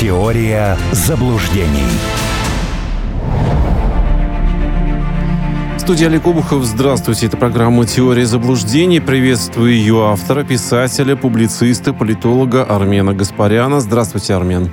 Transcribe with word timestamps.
Теория 0.00 0.78
заблуждений. 0.92 1.84
Студия 5.76 6.06
Олег 6.06 6.26
Обухов. 6.26 6.64
Здравствуйте. 6.64 7.26
Это 7.26 7.36
программа 7.36 7.84
«Теория 7.84 8.24
заблуждений». 8.24 9.00
Приветствую 9.00 9.74
ее 9.74 10.06
автора, 10.06 10.42
писателя, 10.42 11.16
публициста, 11.16 11.92
политолога 11.92 12.64
Армена 12.64 13.12
Гаспаряна. 13.12 13.80
Здравствуйте, 13.80 14.32
Армен. 14.32 14.72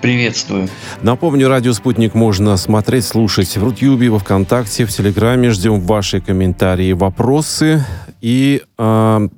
Приветствую. 0.00 0.68
Напомню, 1.02 1.48
радио 1.48 1.72
«Спутник» 1.72 2.14
можно 2.14 2.56
смотреть, 2.56 3.04
слушать 3.04 3.56
в 3.56 3.64
Рутюбе, 3.64 4.08
во 4.08 4.20
Вконтакте, 4.20 4.84
в 4.84 4.90
Телеграме. 4.90 5.50
Ждем 5.50 5.80
ваши 5.80 6.20
комментарии 6.20 6.90
и 6.90 6.92
вопросы. 6.92 7.84
И 8.20 8.62
э, 8.78 9.28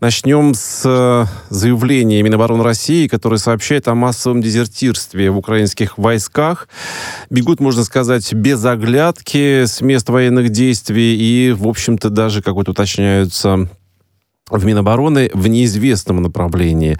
Начнем 0.00 0.54
с 0.54 0.82
э, 0.84 1.26
заявления 1.50 2.22
Минобороны 2.22 2.62
России, 2.64 3.06
которое 3.06 3.38
сообщает 3.38 3.88
о 3.88 3.94
массовом 3.94 4.40
дезертирстве 4.40 5.30
в 5.30 5.36
украинских 5.36 5.98
войсках. 5.98 6.68
Бегут, 7.28 7.60
можно 7.60 7.84
сказать, 7.84 8.32
без 8.32 8.64
оглядки 8.64 9.64
с 9.66 9.80
мест 9.80 10.08
военных 10.08 10.48
действий 10.48 11.16
и, 11.16 11.52
в 11.52 11.68
общем-то, 11.68 12.08
даже, 12.08 12.42
как 12.42 12.54
вот 12.54 12.68
уточняются 12.68 13.68
в 14.48 14.64
Минобороны 14.64 15.30
в 15.32 15.46
неизвестном 15.46 16.22
направлении. 16.22 16.98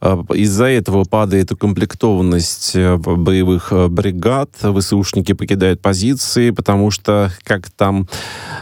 Э, 0.00 0.16
из-за 0.34 0.64
этого 0.64 1.04
падает 1.04 1.52
укомплектованность 1.52 2.72
э, 2.74 2.96
боевых 2.96 3.72
бригад, 3.90 4.50
ВСУшники 4.60 5.34
покидают 5.34 5.82
позиции, 5.82 6.50
потому 6.50 6.90
что, 6.90 7.30
как 7.44 7.70
там 7.70 8.08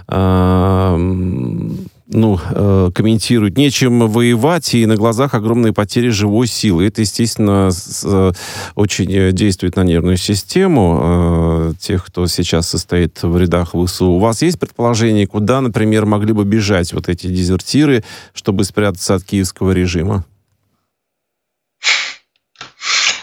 э, 0.09 1.71
ну, 2.09 2.39
э, 2.51 2.91
комментируют, 2.95 3.57
нечем 3.57 4.09
воевать, 4.09 4.75
и 4.75 4.87
на 4.87 4.97
глазах 4.97 5.35
огромные 5.35 5.73
потери 5.73 6.09
живой 6.09 6.47
силы. 6.47 6.87
Это, 6.87 7.01
естественно, 7.01 7.71
с, 7.71 8.03
э, 8.05 8.33
очень 8.75 9.13
э, 9.13 9.33
действует 9.33 9.77
на 9.77 9.83
нервную 9.83 10.17
систему 10.17 11.01
э, 11.03 11.73
тех, 11.81 12.05
кто 12.07 12.27
сейчас 12.27 12.69
состоит 12.69 13.23
в 13.23 13.37
рядах 13.37 13.75
ВСУ. 13.75 14.07
У 14.07 14.19
вас 14.19 14.43
есть 14.43 14.59
предположение, 14.59 15.27
куда, 15.27 15.61
например, 15.61 16.07
могли 16.07 16.33
бы 16.33 16.45
бежать 16.45 16.93
вот 16.93 17.09
эти 17.09 17.27
дезертиры, 17.27 18.05
чтобы 18.35 18.65
спрятаться 18.65 19.15
от 19.15 19.25
киевского 19.25 19.73
режима? 19.73 20.25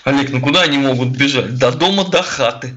Олег, 0.04 0.32
ну 0.32 0.42
куда 0.42 0.64
они 0.64 0.78
могут 0.78 1.10
бежать? 1.10 1.58
До 1.58 1.72
дома, 1.72 2.04
до 2.04 2.22
хаты. 2.22 2.74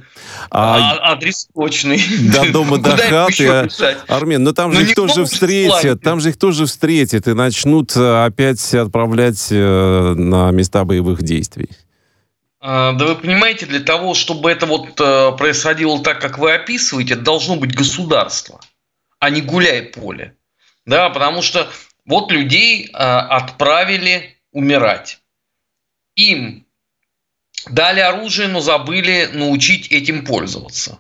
А, 0.51 0.93
а 0.93 1.13
адрес 1.13 1.49
точный. 1.55 2.01
До 2.33 2.53
дома, 2.53 2.79
до 2.83 2.97
хаты. 2.97 3.69
Армен, 4.09 4.43
ну 4.43 4.53
там 4.53 4.73
же 4.73 4.83
их 4.83 4.95
тоже 4.95 5.25
встретят. 5.25 6.03
Там 6.03 6.21
же 6.21 6.31
их 6.31 6.37
тоже 6.37 6.67
встретят 6.67 7.29
и 7.29 7.35
начнут 7.35 7.97
э, 7.97 8.25
опять 8.25 8.75
отправлять 8.75 9.49
э, 9.51 10.15
на 10.17 10.51
места 10.51 10.85
боевых 10.85 11.23
действий. 11.23 11.71
А, 12.61 12.93
да 12.93 13.07
вы 13.07 13.15
понимаете, 13.17 13.67
для 13.67 13.81
того, 13.81 14.15
чтобы 14.15 14.51
это 14.51 14.67
вот 14.67 15.01
э, 15.01 15.33
происходило 15.37 16.03
так, 16.03 16.21
как 16.21 16.39
вы 16.39 16.53
описываете, 16.53 17.15
это 17.15 17.23
должно 17.23 17.57
быть 17.57 17.75
государство, 17.75 18.61
а 19.19 19.31
не 19.31 19.41
гуляй 19.41 19.83
поле. 19.83 20.35
Да, 20.85 21.11
потому 21.11 21.43
что 21.43 21.69
вот 22.05 22.31
людей 22.31 22.89
отправили 22.93 24.37
умирать. 24.53 25.21
Им 26.15 26.66
Дали 27.69 28.01
оружие, 28.01 28.49
но 28.49 28.61
забыли 28.61 29.29
научить 29.33 29.89
этим 29.89 30.25
пользоваться. 30.25 30.99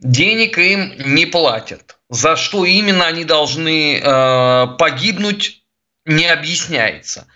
Денег 0.00 0.58
им 0.58 0.94
не 1.14 1.26
платят. 1.26 1.98
За 2.08 2.36
что 2.36 2.64
именно 2.64 3.06
они 3.06 3.24
должны 3.24 3.98
э, 3.98 4.66
погибнуть, 4.78 5.62
не 6.04 6.26
объясняется. 6.26 7.28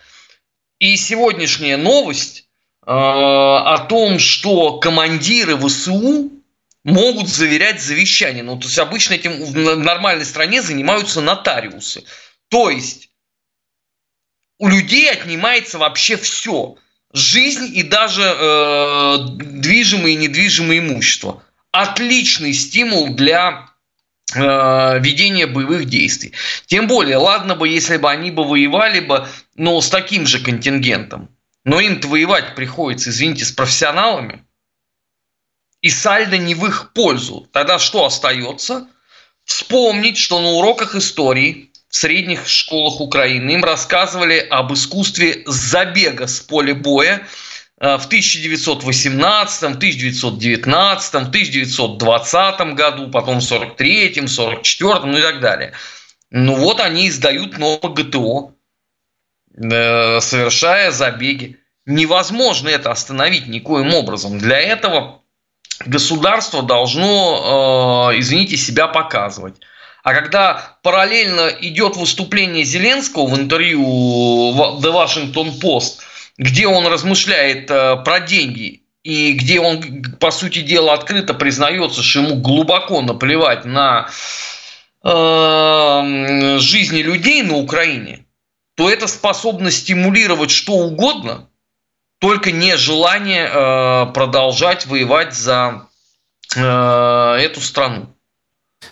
И 0.79 0.97
сегодняшняя 0.97 1.77
новость 1.77 2.49
э, 2.85 2.91
о 2.91 3.85
том, 3.87 4.19
что 4.19 4.79
командиры 4.79 5.57
ВСУ 5.57 6.31
могут 6.83 7.29
заверять 7.29 7.81
завещание. 7.81 8.43
Ну, 8.43 8.57
то 8.57 8.65
есть 8.65 8.77
обычно 8.77 9.13
этим 9.13 9.43
в 9.45 9.75
нормальной 9.77 10.25
стране 10.25 10.61
занимаются 10.61 11.21
нотариусы. 11.21 12.03
То 12.49 12.69
есть 12.69 13.09
у 14.57 14.67
людей 14.67 15.09
отнимается 15.09 15.77
вообще 15.77 16.17
все 16.17 16.75
жизнь 17.15 17.71
и 17.73 17.83
даже 17.83 18.23
э, 18.23 19.17
движимое 19.39 20.11
и 20.11 20.15
недвижимое 20.15 20.79
имущество. 20.79 21.43
Отличный 21.71 22.53
стимул 22.53 23.13
для 23.13 23.69
э, 24.33 24.99
ведения 24.99 25.47
боевых 25.47 25.85
действий. 25.85 26.33
Тем 26.65 26.87
более, 26.87 27.17
ладно 27.17 27.55
бы, 27.55 27.67
если 27.67 27.97
бы 27.97 28.09
они 28.09 28.31
бы 28.31 28.43
воевали 28.43 28.99
бы, 28.99 29.27
но 29.55 29.79
с 29.81 29.89
таким 29.89 30.27
же 30.27 30.39
контингентом. 30.39 31.29
Но 31.63 31.79
им-то 31.79 32.07
воевать 32.07 32.55
приходится, 32.55 33.09
извините, 33.09 33.45
с 33.45 33.51
профессионалами. 33.51 34.45
И 35.81 35.89
сальдо 35.89 36.37
не 36.37 36.55
в 36.55 36.65
их 36.65 36.93
пользу. 36.93 37.47
Тогда 37.51 37.79
что 37.79 38.05
остается? 38.05 38.87
Вспомнить, 39.45 40.17
что 40.17 40.41
на 40.41 40.49
уроках 40.49 40.95
истории 40.95 41.71
в 41.89 41.95
средних 41.95 42.47
школах 42.47 42.99
Украины. 42.99 43.51
Им 43.51 43.63
рассказывали 43.63 44.39
об 44.49 44.73
искусстве 44.73 45.43
забега 45.45 46.27
с 46.27 46.39
поля 46.39 46.75
боя 46.75 47.27
э, 47.79 47.97
в 47.97 48.05
1918, 48.05 49.63
1919, 49.63 51.15
1920 51.15 52.59
году, 52.73 53.11
потом 53.11 53.39
в 53.39 53.43
43, 53.43 54.27
44, 54.27 54.99
ну 55.05 55.17
и 55.17 55.21
так 55.21 55.39
далее. 55.39 55.73
Ну 56.31 56.55
вот 56.55 56.79
они 56.81 57.07
издают 57.07 57.57
новое 57.57 57.93
ГТО, 57.93 58.53
э, 59.55 60.19
совершая 60.21 60.91
забеги. 60.91 61.59
Невозможно 61.85 62.67
это 62.69 62.91
остановить 62.91 63.47
никоим 63.47 63.93
образом. 63.93 64.39
Для 64.39 64.59
этого 64.59 65.21
государство 65.85 66.63
должно, 66.63 68.11
э, 68.11 68.19
извините, 68.19 68.57
себя 68.57 68.87
показывать. 68.87 69.55
А 70.05 70.13
когда 70.13 70.77
параллельно 70.83 71.49
идет 71.61 71.95
выступление 71.95 72.63
Зеленского 72.63 73.25
в 73.25 73.35
интервью 73.35 73.81
The 74.79 74.93
Washington 74.93 75.59
Post, 75.59 76.01
где 76.37 76.67
он 76.67 76.85
размышляет 76.85 77.71
э, 77.71 77.95
про 78.05 78.19
деньги 78.19 78.83
и 79.01 79.33
где 79.33 79.59
он, 79.59 80.03
по 80.19 80.29
сути 80.29 80.61
дела, 80.61 80.93
открыто 80.93 81.33
признается, 81.33 82.03
что 82.03 82.19
ему 82.19 82.35
глубоко 82.35 83.01
наплевать 83.01 83.65
на 83.65 84.07
э, 85.03 86.59
жизни 86.59 86.99
людей 86.99 87.41
на 87.41 87.55
Украине, 87.55 88.27
то 88.75 88.87
это 88.87 89.07
способно 89.07 89.71
стимулировать 89.71 90.51
что 90.51 90.73
угодно, 90.73 91.49
только 92.19 92.51
не 92.51 92.77
желание 92.77 93.49
э, 93.51 94.05
продолжать 94.13 94.85
воевать 94.85 95.33
за 95.33 95.87
э, 96.55 97.37
эту 97.41 97.59
страну. 97.59 98.14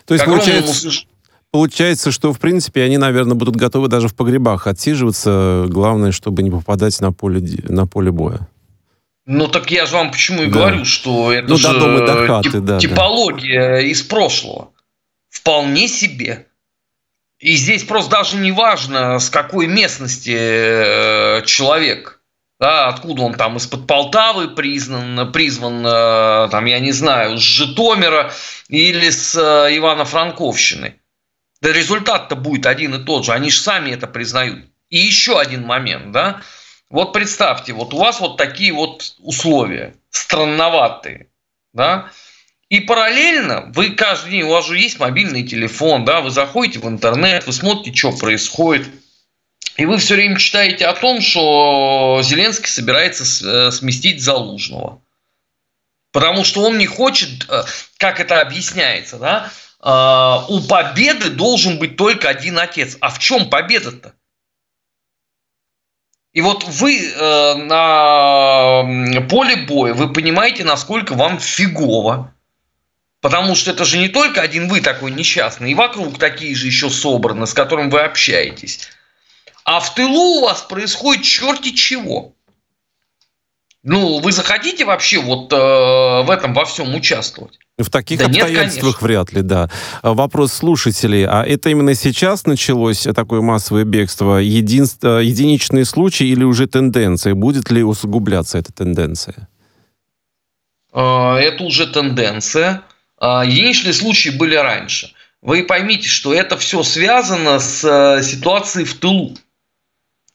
То 0.06 0.14
есть, 0.14 0.24
получается, 0.24 0.90
получается, 1.50 2.10
что, 2.10 2.32
в 2.32 2.38
принципе, 2.38 2.82
они, 2.82 2.98
наверное, 2.98 3.34
будут 3.34 3.56
готовы 3.56 3.88
даже 3.88 4.08
в 4.08 4.14
погребах 4.14 4.66
отсиживаться. 4.66 5.66
Главное, 5.68 6.12
чтобы 6.12 6.42
не 6.42 6.50
попадать 6.50 7.00
на 7.00 7.12
поле, 7.12 7.40
на 7.68 7.86
поле 7.86 8.10
боя. 8.10 8.48
Ну, 9.26 9.48
так 9.48 9.70
я 9.70 9.86
же 9.86 9.94
вам 9.94 10.10
почему 10.10 10.42
и 10.42 10.46
да. 10.46 10.52
говорю, 10.52 10.84
что 10.84 11.32
это 11.32 11.48
ну, 11.48 11.56
же 11.56 11.68
до 11.68 11.80
дома, 11.80 12.06
до 12.06 12.26
хаты, 12.26 12.50
тип, 12.50 12.60
да, 12.60 12.78
типология 12.78 13.68
да. 13.70 13.80
из 13.80 14.02
прошлого. 14.02 14.70
Вполне 15.30 15.88
себе. 15.88 16.46
И 17.40 17.56
здесь 17.56 17.84
просто 17.84 18.10
даже 18.10 18.36
не 18.36 18.52
важно, 18.52 19.18
с 19.18 19.30
какой 19.30 19.66
местности 19.66 20.34
э, 20.34 21.42
человек 21.46 22.13
да, 22.64 22.88
откуда 22.88 23.24
он 23.24 23.34
там 23.34 23.58
из-под 23.58 23.86
Полтавы 23.86 24.48
признан, 24.48 25.30
призван, 25.32 25.86
э, 25.86 26.48
там, 26.50 26.64
я 26.64 26.80
не 26.80 26.92
знаю, 26.92 27.36
с 27.36 27.42
Житомира 27.42 28.32
или 28.68 29.10
с 29.10 29.36
э, 29.36 29.76
Ивано-Франковщины. 29.76 30.94
Да 31.60 31.72
результат-то 31.72 32.36
будет 32.36 32.64
один 32.64 32.94
и 32.94 33.04
тот 33.04 33.26
же, 33.26 33.32
они 33.32 33.50
же 33.50 33.60
сами 33.60 33.90
это 33.90 34.06
признают. 34.06 34.64
И 34.88 34.96
еще 34.96 35.38
один 35.38 35.66
момент, 35.66 36.12
да, 36.12 36.40
вот 36.88 37.12
представьте, 37.12 37.74
вот 37.74 37.92
у 37.92 37.98
вас 37.98 38.20
вот 38.20 38.38
такие 38.38 38.72
вот 38.72 39.14
условия, 39.18 39.96
странноватые, 40.08 41.28
да, 41.74 42.08
и 42.70 42.80
параллельно 42.80 43.70
вы 43.74 43.90
каждый 43.90 44.30
день, 44.30 44.44
у 44.44 44.52
вас 44.52 44.66
же 44.66 44.78
есть 44.78 44.98
мобильный 44.98 45.42
телефон, 45.42 46.06
да, 46.06 46.22
вы 46.22 46.30
заходите 46.30 46.78
в 46.78 46.88
интернет, 46.88 47.46
вы 47.46 47.52
смотрите, 47.52 47.94
что 47.94 48.12
происходит– 48.12 48.88
и 49.76 49.86
вы 49.86 49.98
все 49.98 50.14
время 50.14 50.38
читаете 50.38 50.86
о 50.86 50.94
том, 50.94 51.20
что 51.20 52.20
Зеленский 52.22 52.68
собирается 52.68 53.24
э, 53.24 53.70
сместить 53.72 54.22
Залужного. 54.22 55.02
Потому 56.12 56.44
что 56.44 56.62
он 56.62 56.78
не 56.78 56.86
хочет, 56.86 57.48
э, 57.48 57.64
как 57.98 58.20
это 58.20 58.40
объясняется, 58.40 59.18
да, 59.18 59.50
э, 59.80 60.52
у 60.52 60.60
победы 60.60 61.30
должен 61.30 61.78
быть 61.78 61.96
только 61.96 62.28
один 62.28 62.58
отец. 62.58 62.96
А 63.00 63.10
в 63.10 63.18
чем 63.18 63.50
победа-то? 63.50 64.14
И 66.32 66.40
вот 66.40 66.64
вы 66.64 67.12
на 67.16 68.82
поле 69.30 69.54
боя, 69.68 69.94
вы 69.94 70.12
понимаете, 70.12 70.64
насколько 70.64 71.14
вам 71.14 71.38
фигово. 71.38 72.34
Потому 73.20 73.54
что 73.54 73.70
это 73.70 73.84
же 73.84 73.98
не 73.98 74.08
только 74.08 74.40
один 74.42 74.66
вы 74.68 74.80
такой 74.80 75.12
несчастный, 75.12 75.70
и 75.70 75.74
вокруг 75.76 76.18
такие 76.18 76.56
же 76.56 76.66
еще 76.66 76.90
собраны, 76.90 77.46
с 77.46 77.54
которым 77.54 77.88
вы 77.88 78.00
общаетесь. 78.00 78.90
А 79.64 79.80
в 79.80 79.94
тылу 79.94 80.38
у 80.38 80.40
вас 80.42 80.62
происходит 80.62 81.24
черти 81.24 81.72
чего. 81.72 82.34
Ну, 83.82 84.18
вы 84.20 84.32
захотите 84.32 84.84
вообще 84.84 85.20
вот 85.20 85.52
э, 85.52 85.56
в 85.56 86.30
этом 86.30 86.54
во 86.54 86.64
всем 86.64 86.94
участвовать? 86.94 87.58
В 87.76 87.90
таких 87.90 88.18
да 88.18 88.26
обстоятельствах 88.26 88.94
нет, 88.94 89.02
вряд 89.02 89.32
ли, 89.32 89.42
да. 89.42 89.68
А 90.00 90.14
вопрос 90.14 90.52
слушателей. 90.52 91.26
А 91.26 91.42
это 91.42 91.68
именно 91.68 91.94
сейчас 91.94 92.46
началось 92.46 93.06
такое 93.14 93.42
массовое 93.42 93.84
бегство? 93.84 94.38
Един... 94.38 94.86
Э, 95.02 95.20
единичный 95.22 95.84
случай 95.84 96.26
или 96.26 96.44
уже 96.44 96.66
тенденция? 96.66 97.34
Будет 97.34 97.70
ли 97.70 97.82
усугубляться 97.82 98.58
эта 98.58 98.72
тенденция? 98.72 99.48
Э, 100.94 101.34
это 101.34 101.64
уже 101.64 101.86
тенденция. 101.86 102.82
Э, 103.20 103.42
единичные 103.44 103.92
случаи 103.92 104.30
были 104.30 104.54
раньше. 104.54 105.12
Вы 105.42 105.64
поймите, 105.64 106.08
что 106.08 106.32
это 106.32 106.56
все 106.56 106.82
связано 106.82 107.58
с 107.58 108.22
ситуацией 108.22 108.86
в 108.86 108.94
тылу. 108.94 109.36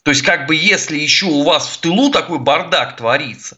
То 0.04 0.12
есть, 0.12 0.24
как 0.24 0.48
бы, 0.48 0.56
если 0.56 0.98
еще 0.98 1.26
у 1.26 1.44
вас 1.44 1.68
в 1.68 1.78
тылу 1.80 2.10
такой 2.12 2.40
бардак 2.40 2.96
творится, 2.96 3.58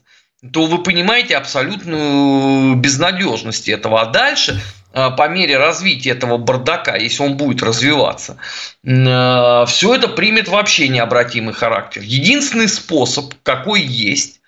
то 0.52 0.66
вы 0.66 0.82
понимаете 0.82 1.38
абсолютную 1.38 2.76
безнадежность 2.76 3.70
этого. 3.70 4.02
А 4.02 4.06
дальше, 4.06 4.60
а, 4.92 5.12
по 5.12 5.28
мере 5.28 5.58
развития 5.58 6.12
этого 6.12 6.38
бардака, 6.38 6.96
если 6.96 7.24
он 7.24 7.38
будет 7.38 7.62
развиваться, 7.62 8.38
а, 8.86 9.66
все 9.68 9.96
это 9.96 10.08
примет 10.08 10.48
вообще 10.48 10.88
необратимый 10.88 11.54
характер. 11.54 12.02
Единственный 12.04 12.68
способ, 12.68 13.34
какой 13.44 13.82
есть, 13.82 14.42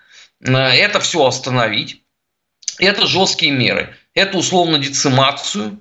а, 0.43 0.73
это 0.73 0.99
все 0.99 1.25
остановить. 1.25 2.01
Это 2.79 3.05
жесткие 3.05 3.51
меры. 3.51 3.95
Это 4.15 4.37
условно 4.39 4.79
децимацию 4.79 5.79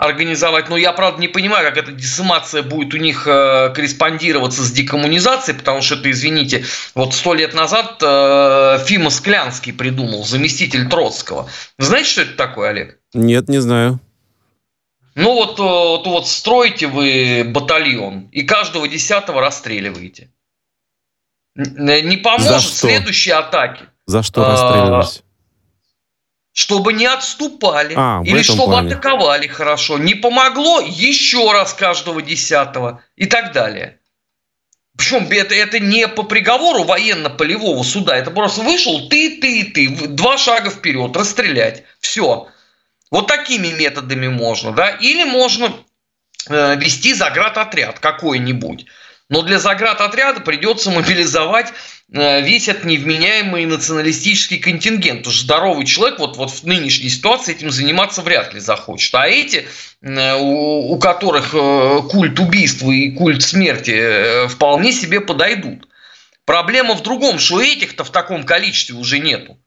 организовать. 0.00 0.70
Но 0.70 0.78
я, 0.78 0.92
правда, 0.92 1.20
не 1.20 1.28
понимаю, 1.28 1.66
как 1.68 1.76
эта 1.76 1.92
десимация 1.92 2.62
будет 2.62 2.94
у 2.94 2.96
них 2.96 3.26
э, 3.26 3.70
корреспондироваться 3.74 4.62
с 4.62 4.72
декоммунизацией, 4.72 5.58
потому 5.58 5.82
что 5.82 5.96
это, 5.96 6.10
извините, 6.10 6.64
вот 6.94 7.12
сто 7.12 7.34
лет 7.34 7.52
назад 7.52 8.02
э, 8.02 8.78
Фима 8.86 9.10
Склянский 9.10 9.74
придумал, 9.74 10.24
заместитель 10.24 10.88
Троцкого. 10.88 11.50
Знаете, 11.78 12.08
что 12.08 12.22
это 12.22 12.34
такое, 12.34 12.70
Олег? 12.70 12.98
Нет, 13.12 13.48
не 13.48 13.58
знаю. 13.58 14.00
Ну 15.16 15.34
вот, 15.34 15.58
э, 15.58 15.62
вот, 15.62 16.06
вот 16.06 16.26
строите 16.26 16.86
вы 16.86 17.44
батальон 17.46 18.28
и 18.32 18.42
каждого 18.42 18.88
десятого 18.88 19.42
расстреливаете. 19.42 20.30
Не 21.54 22.16
поможет 22.16 22.72
следующие 22.72 23.34
атаки. 23.34 23.84
За 24.06 24.22
что 24.22 24.44
расстреливать? 24.44 25.22
Чтобы 26.52 26.92
не 26.92 27.06
отступали 27.06 27.94
а, 27.96 28.22
или 28.24 28.42
чтобы 28.42 28.64
плане. 28.64 28.92
атаковали 28.92 29.46
хорошо. 29.46 29.98
Не 29.98 30.14
помогло 30.14 30.80
еще 30.80 31.52
раз 31.52 31.74
каждого 31.74 32.22
десятого 32.22 33.02
и 33.16 33.26
так 33.26 33.52
далее. 33.52 33.98
Причем 34.96 35.28
это, 35.30 35.54
это 35.54 35.78
не 35.78 36.08
по 36.08 36.24
приговору 36.24 36.84
военно-полевого 36.84 37.82
суда, 37.84 38.16
это 38.16 38.30
просто 38.30 38.60
вышел 38.60 39.08
ты, 39.08 39.40
ты, 39.40 39.64
ты, 39.64 39.88
два 39.88 40.36
шага 40.36 40.68
вперед, 40.70 41.16
расстрелять. 41.16 41.84
Все. 42.00 42.48
Вот 43.10 43.26
такими 43.26 43.68
методами 43.68 44.28
можно, 44.28 44.72
да. 44.72 44.90
Или 44.90 45.24
можно 45.24 45.72
э, 46.48 46.76
вести 46.76 47.14
заградотряд 47.14 47.98
какой-нибудь. 47.98 48.86
Но 49.30 49.40
для 49.42 49.58
заградотряда 49.58 50.40
придется 50.40 50.90
мобилизовать 50.90 51.72
Э, 52.12 52.40
весь 52.40 52.68
этот 52.68 52.84
невменяемый 52.84 53.66
националистический 53.66 54.58
контингент. 54.58 55.26
Уж 55.26 55.40
здоровый 55.40 55.86
человек 55.86 56.18
вот, 56.18 56.36
вот 56.36 56.50
в 56.50 56.64
нынешней 56.64 57.08
ситуации 57.08 57.54
этим 57.54 57.70
заниматься 57.70 58.22
вряд 58.22 58.52
ли 58.52 58.60
захочет. 58.60 59.14
А 59.14 59.28
эти, 59.28 59.68
э, 60.02 60.36
у, 60.40 60.98
которых 60.98 61.54
э, 61.54 62.00
культ 62.10 62.38
убийства 62.40 62.90
и 62.90 63.12
культ 63.12 63.42
смерти 63.42 64.48
вполне 64.48 64.92
себе 64.92 65.20
подойдут. 65.20 65.86
Проблема 66.44 66.94
в 66.94 67.02
другом, 67.02 67.38
что 67.38 67.62
этих-то 67.62 68.02
в 68.02 68.10
таком 68.10 68.42
количестве 68.44 68.96
уже 68.96 69.20
нету. 69.20 69.58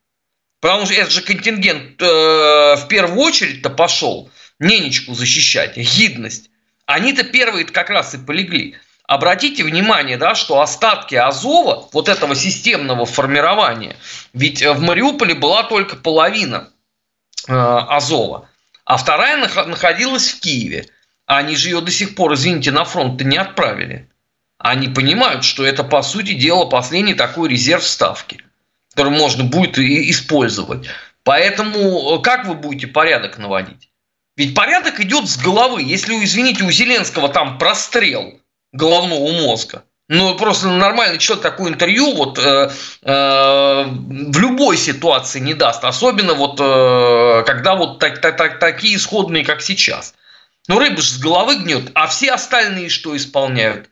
Потому 0.60 0.86
что 0.86 0.96
этот 0.96 1.14
же 1.14 1.22
контингент 1.22 2.02
в 2.02 2.86
первую 2.88 3.20
очередь-то 3.20 3.70
пошел 3.70 4.30
ненечку 4.60 5.14
защищать, 5.14 5.76
гидность. 5.76 6.50
Они-то 6.86 7.26
первые 7.26 7.66
как 7.66 7.90
раз 7.90 8.14
и 8.14 8.18
полегли. 8.18 8.78
Обратите 9.14 9.64
внимание, 9.64 10.18
да, 10.18 10.34
что 10.34 10.60
остатки 10.60 11.14
Азова, 11.14 11.88
вот 11.94 12.10
этого 12.10 12.34
системного 12.34 13.06
формирования, 13.06 13.96
ведь 14.34 14.64
э, 14.64 14.74
в 14.74 14.82
Мариуполе 14.82 15.36
была 15.36 15.62
только 15.62 15.96
половина 15.96 16.72
э, 17.48 17.54
Азова, 17.54 18.50
а 18.86 18.98
вторая 18.98 19.38
находилась 19.38 20.32
в 20.32 20.40
Киеве. 20.40 20.88
Они 21.28 21.56
же 21.56 21.70
ее 21.70 21.82
до 21.82 21.92
сих 21.92 22.16
пор, 22.16 22.34
извините, 22.34 22.72
на 22.72 22.86
фронт-то 22.86 23.24
не 23.24 23.38
отправили. 23.38 24.10
Они 24.58 24.88
понимают, 24.88 25.44
что 25.44 25.64
это, 25.64 25.84
по 25.84 26.02
сути 26.02 26.34
дела, 26.34 26.66
последний 26.66 27.14
такой 27.14 27.50
резерв 27.50 27.84
ставки, 27.84 28.44
который 28.90 29.16
можно 29.16 29.44
будет 29.44 29.78
использовать. 29.78 30.88
Поэтому 31.22 32.18
э, 32.18 32.22
как 32.24 32.48
вы 32.48 32.56
будете 32.56 32.88
порядок 32.88 33.38
наводить? 33.38 33.92
Ведь 34.36 34.56
порядок 34.56 35.00
идет 35.02 35.30
с 35.30 35.38
головы. 35.38 35.84
Если, 35.84 36.16
извините, 36.16 36.64
у 36.64 36.72
Зеленского 36.72 37.30
там 37.30 37.60
прострел– 37.60 38.40
головного 38.74 39.32
мозга. 39.32 39.84
Ну, 40.10 40.36
просто 40.36 40.68
нормальный 40.68 41.18
человек 41.18 41.44
такое 41.44 41.72
интервью 41.72 42.14
вот 42.14 42.38
э, 42.38 42.70
э, 43.04 43.84
в 43.86 44.38
любой 44.38 44.78
ситуации 44.78 45.40
не 45.40 45.54
даст. 45.54 45.84
Особенно 45.86 46.34
вот 46.34 46.60
э, 46.60 47.44
когда 47.46 47.76
вот 47.76 48.00
так, 48.00 48.20
так, 48.20 48.36
так, 48.36 48.60
такие 48.60 48.98
исходные, 48.98 49.46
как 49.46 49.62
сейчас. 49.62 50.14
Ну, 50.68 50.78
рыба 50.78 51.02
же 51.02 51.10
с 51.10 51.18
головы 51.20 51.56
гнет, 51.56 51.92
а 51.94 52.08
все 52.08 52.34
остальные 52.34 52.90
что 52.90 53.16
исполняют? 53.16 53.90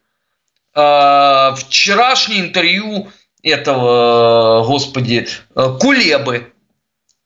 Э, 0.76 1.56
вчерашнее 1.56 2.42
интервью 2.42 3.10
этого, 3.42 4.66
господи, 4.66 5.28
э, 5.56 5.78
Кулебы 5.80 6.52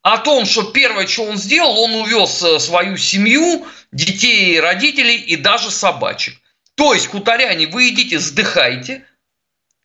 о 0.04 0.20
том, 0.20 0.46
что 0.46 0.64
первое, 0.66 1.08
что 1.08 1.24
он 1.24 1.38
сделал, 1.38 1.80
он 1.80 1.96
увез 1.96 2.44
э, 2.44 2.60
свою 2.60 2.96
семью, 2.98 3.66
детей, 3.92 4.60
родителей 4.60 5.18
и 5.18 5.36
даже 5.36 5.72
собачек. 5.72 6.36
То 6.76 6.94
есть, 6.94 7.08
хуторяне, 7.08 7.68
вы 7.68 7.90
идите, 7.90 8.20
сдыхайте, 8.20 9.06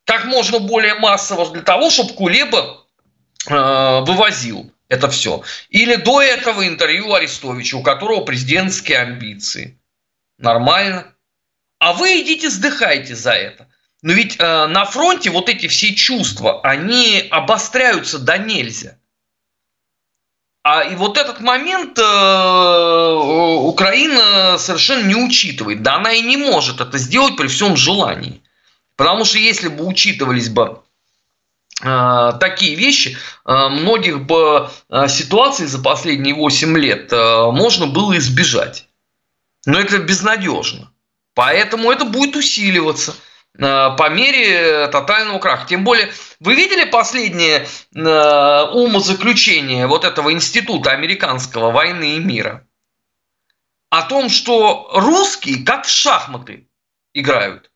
как 0.04 0.24
можно 0.24 0.58
более 0.58 0.94
массово 0.94 1.50
для 1.50 1.62
того, 1.62 1.90
чтобы 1.90 2.14
Кулеба 2.14 2.84
э, 3.46 4.00
вывозил 4.00 4.72
это 4.88 5.08
все. 5.08 5.42
Или 5.70 5.94
до 5.94 6.20
этого 6.20 6.66
интервью 6.66 7.14
Арестовича, 7.14 7.76
у 7.76 7.82
которого 7.82 8.24
президентские 8.24 8.98
амбиции. 8.98 9.78
Нормально. 10.36 11.14
А 11.78 11.92
вы 11.92 12.20
идите, 12.20 12.50
сдыхайте 12.50 13.14
за 13.14 13.32
это. 13.32 13.68
Но 14.02 14.12
ведь 14.12 14.36
э, 14.38 14.66
на 14.66 14.84
фронте 14.84 15.30
вот 15.30 15.48
эти 15.48 15.68
все 15.68 15.94
чувства, 15.94 16.60
они 16.62 17.28
обостряются 17.30 18.18
до 18.18 18.36
нельзя. 18.36 18.98
А 20.72 20.84
и 20.84 20.94
вот 20.94 21.18
этот 21.18 21.40
момент 21.40 21.98
э, 21.98 23.14
Украина 23.72 24.56
совершенно 24.56 25.04
не 25.04 25.16
учитывает. 25.16 25.82
Да 25.82 25.96
она 25.96 26.12
и 26.12 26.20
не 26.20 26.36
может 26.36 26.80
это 26.80 26.96
сделать 26.96 27.36
при 27.36 27.48
всем 27.48 27.76
желании. 27.76 28.40
Потому 28.94 29.24
что 29.24 29.38
если 29.38 29.66
бы 29.66 29.84
учитывались 29.84 30.48
бы 30.48 30.80
э, 31.82 32.32
такие 32.38 32.76
вещи, 32.76 33.16
э, 33.44 33.68
многих 33.68 34.26
бы 34.26 34.70
э, 34.88 35.08
ситуаций 35.08 35.66
за 35.66 35.80
последние 35.80 36.36
8 36.36 36.78
лет 36.78 37.10
можно 37.10 37.88
было 37.88 38.16
избежать. 38.18 38.86
Но 39.66 39.80
это 39.80 39.98
безнадежно. 39.98 40.92
Поэтому 41.34 41.90
это 41.90 42.04
будет 42.04 42.36
усиливаться. 42.36 43.16
Э, 43.58 43.96
по 43.96 44.08
мере 44.10 44.88
тотального 44.88 45.38
краха. 45.38 45.66
Тем 45.66 45.84
более, 45.84 46.12
вы 46.38 46.54
видели 46.54 46.84
последнее 46.84 47.66
э, 47.94 48.62
умозаключение 48.72 49.86
вот 49.86 50.04
этого 50.04 50.32
института 50.32 50.92
американского 50.92 51.70
войны 51.70 52.16
и 52.16 52.20
мира? 52.20 52.66
О 53.90 54.02
том, 54.02 54.28
что 54.28 54.88
русские 54.94 55.64
как 55.64 55.84
в 55.84 55.90
шахматы 55.90 56.68
играют. 57.12 57.70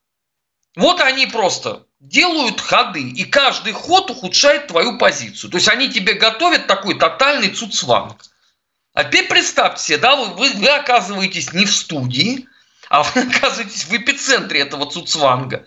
Вот 0.76 1.00
они 1.00 1.26
просто 1.26 1.86
делают 1.98 2.60
ходы, 2.60 3.02
и 3.02 3.24
каждый 3.24 3.72
ход 3.72 4.10
ухудшает 4.10 4.68
твою 4.68 4.98
позицию. 4.98 5.50
То 5.50 5.56
есть 5.56 5.68
они 5.68 5.88
тебе 5.88 6.14
готовят 6.14 6.68
такой 6.68 6.96
тотальный 6.96 7.48
цуцванг. 7.48 8.22
А 8.92 9.02
теперь 9.02 9.26
представьте 9.26 9.82
себе, 9.82 9.98
да, 9.98 10.14
вы, 10.14 10.26
вы, 10.34 10.50
вы 10.50 10.68
оказываетесь 10.68 11.52
не 11.52 11.64
в 11.66 11.74
студии, 11.74 12.46
а 12.94 13.02
вы 13.02 13.22
оказываетесь 13.28 13.84
в 13.86 13.92
эпицентре 13.92 14.60
этого 14.60 14.86
цуцванга. 14.86 15.66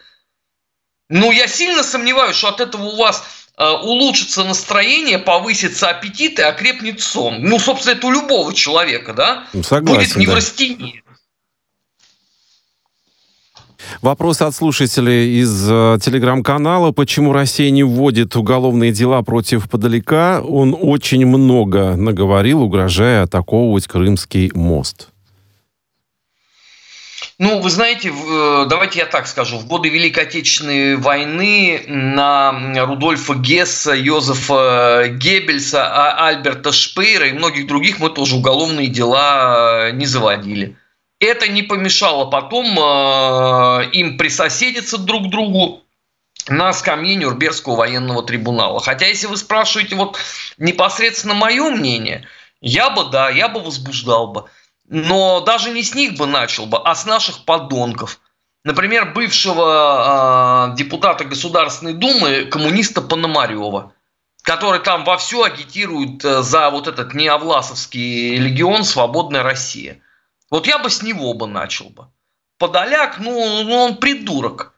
Ну, 1.09 1.31
я 1.31 1.47
сильно 1.47 1.83
сомневаюсь, 1.83 2.35
что 2.35 2.47
от 2.47 2.61
этого 2.61 2.83
у 2.83 2.95
вас 2.95 3.23
э, 3.57 3.69
улучшится 3.69 4.45
настроение, 4.45 5.19
повысится 5.19 5.89
аппетит 5.89 6.39
и 6.39 6.41
окрепнет 6.41 7.01
сон. 7.01 7.41
Ну, 7.41 7.59
собственно, 7.59 7.95
это 7.95 8.07
у 8.07 8.11
любого 8.11 8.53
человека, 8.53 9.13
да? 9.13 9.47
Ну, 9.53 9.63
согласен, 9.63 9.99
Будет 9.99 10.15
неврастения. 10.15 11.01
Да. 11.05 11.13
Вопрос 14.01 14.41
от 14.41 14.55
слушателей 14.55 15.41
из 15.41 15.69
э, 15.69 15.97
телеграм-канала. 16.01 16.91
Почему 16.91 17.33
Россия 17.33 17.71
не 17.71 17.83
вводит 17.83 18.35
уголовные 18.37 18.91
дела 18.91 19.21
против 19.21 19.69
Подалека? 19.69 20.41
Он 20.41 20.75
очень 20.79 21.25
много 21.25 21.95
наговорил, 21.95 22.61
угрожая 22.63 23.23
атаковывать 23.23 23.87
Крымский 23.87 24.51
мост. 24.53 25.09
Ну, 27.39 27.59
вы 27.59 27.69
знаете, 27.69 28.09
э, 28.09 28.65
давайте 28.67 28.99
я 28.99 29.05
так 29.05 29.27
скажу. 29.27 29.59
В 29.59 29.67
годы 29.67 29.89
Великой 29.89 30.23
Отечественной 30.23 30.95
войны 30.95 31.83
на 31.87 32.83
Рудольфа 32.85 33.35
Гесса, 33.35 33.93
Йозефа 33.93 35.07
Геббельса, 35.09 35.85
а 35.85 36.29
Альберта 36.29 36.71
Шпейра 36.71 37.27
и 37.27 37.33
многих 37.33 37.67
других 37.67 37.99
мы 37.99 38.09
тоже 38.09 38.37
уголовные 38.37 38.87
дела 38.87 39.91
не 39.91 40.07
заводили. 40.07 40.77
Это 41.19 41.47
не 41.47 41.61
помешало 41.61 42.25
потом 42.25 42.65
э, 42.67 43.89
им 43.91 44.17
присоседиться 44.17 44.97
друг 44.97 45.27
к 45.27 45.29
другу 45.29 45.83
на 46.47 46.73
скамье 46.73 47.15
Нюрнбергского 47.15 47.75
военного 47.75 48.23
трибунала. 48.23 48.79
Хотя, 48.79 49.05
если 49.05 49.27
вы 49.27 49.37
спрашиваете 49.37 49.95
вот 49.95 50.17
непосредственно 50.57 51.35
мое 51.35 51.69
мнение, 51.69 52.27
я 52.61 52.89
бы, 52.89 53.05
да, 53.11 53.29
я 53.29 53.47
бы 53.47 53.59
возбуждал 53.59 54.31
бы. 54.31 54.45
Но 54.87 55.41
даже 55.41 55.71
не 55.71 55.83
с 55.83 55.93
них 55.93 56.17
бы 56.17 56.25
начал 56.25 56.65
бы, 56.65 56.77
а 56.77 56.95
с 56.95 57.05
наших 57.05 57.43
подонков. 57.45 58.19
Например, 58.63 59.13
бывшего 59.13 60.71
э, 60.71 60.75
депутата 60.77 61.25
Государственной 61.25 61.93
Думы, 61.93 62.45
коммуниста 62.45 63.01
Пономарева, 63.01 63.93
который 64.41 64.79
там 64.79 65.03
вовсю 65.03 65.43
агитирует 65.43 66.23
э, 66.23 66.41
за 66.41 66.69
вот 66.69 66.87
этот 66.87 67.13
неовласовский 67.13 68.37
легион 68.37 68.83
«Свободная 68.83 69.43
Россия». 69.43 70.01
Вот 70.49 70.67
я 70.67 70.79
бы 70.79 70.89
с 70.89 71.01
него 71.01 71.33
бы 71.33 71.47
начал 71.47 71.89
бы. 71.89 72.07
Подоляк, 72.57 73.19
ну, 73.19 73.63
ну 73.63 73.75
он 73.75 73.97
придурок. 73.97 74.73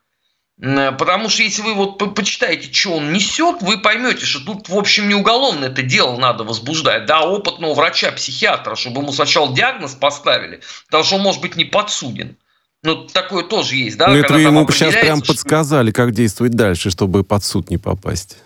Потому 0.61 1.29
что 1.29 1.43
если 1.43 1.61
вы 1.61 1.73
вот 1.73 1.97
почитаете, 2.15 2.71
что 2.71 2.95
он 2.95 3.13
несет, 3.13 3.61
вы 3.61 3.77
поймете, 3.77 4.25
что 4.25 4.43
тут, 4.43 4.67
в 4.67 4.77
общем, 4.77 5.07
не 5.07 5.15
уголовное 5.15 5.69
это 5.69 5.81
дело 5.83 6.17
надо 6.17 6.43
возбуждать. 6.43 7.05
Да, 7.05 7.21
опытного 7.21 7.73
врача-психиатра, 7.73 8.75
чтобы 8.75 9.01
ему 9.01 9.13
сначала 9.13 9.55
диагноз 9.55 9.93
поставили, 9.93 10.59
потому 10.87 11.05
что 11.05 11.15
он 11.15 11.21
может 11.21 11.41
быть 11.41 11.55
не 11.55 11.63
подсуден. 11.63 12.35
Ну, 12.83 13.05
такое 13.07 13.43
тоже 13.43 13.75
есть, 13.75 13.97
да? 13.97 14.07
Ну, 14.07 14.15
это 14.15 14.33
вы 14.33 14.41
ему 14.41 14.69
сейчас 14.69 14.93
прям 14.95 15.23
что... 15.23 15.33
подсказали, 15.33 15.91
как 15.91 16.11
действовать 16.11 16.53
дальше, 16.53 16.91
чтобы 16.91 17.23
под 17.23 17.43
суд 17.43 17.69
не 17.69 17.77
попасть. 17.77 18.37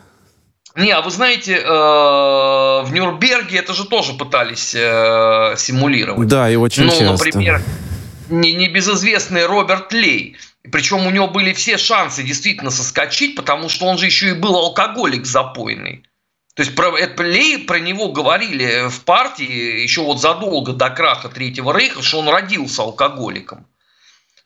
Не, 0.76 0.92
а 0.92 1.02
вы 1.02 1.10
знаете, 1.10 1.56
э, 1.56 1.64
в 1.64 2.90
Нюрнберге 2.92 3.60
это 3.60 3.74
же 3.74 3.86
тоже 3.86 4.14
пытались 4.14 4.74
э, 4.76 5.56
симулировать. 5.58 6.28
Да, 6.28 6.50
и 6.50 6.56
очень 6.56 6.86
ну, 6.86 6.90
часто. 6.90 7.12
например, 7.12 7.62
небезызвестный 8.30 9.48
Роберт 9.48 9.92
Лей– 9.94 10.38
причем 10.72 11.06
у 11.06 11.12
него 11.12 11.28
были 11.28 11.54
все 11.54 11.78
шансы 11.78 12.24
действительно 12.24 12.72
соскочить, 12.72 13.36
потому 13.36 13.70
что 13.70 13.86
он 13.86 13.98
же 13.98 14.06
еще 14.06 14.30
и 14.30 14.34
был 14.34 14.56
алкоголик 14.56 15.26
запойный. 15.26 16.06
То 16.56 16.62
есть 16.62 16.76
про, 16.76 16.96
это, 16.98 17.16
про 17.16 17.80
него 17.80 18.10
говорили 18.10 18.88
в 18.88 19.02
партии 19.04 19.82
еще 19.82 20.02
вот 20.02 20.22
задолго 20.22 20.74
до 20.74 20.90
краха 20.90 21.30
Третьего 21.30 21.76
Рейха, 21.76 22.02
что 22.04 22.20
он 22.20 22.30
родился 22.30 22.84
алкоголиком. 22.84 23.66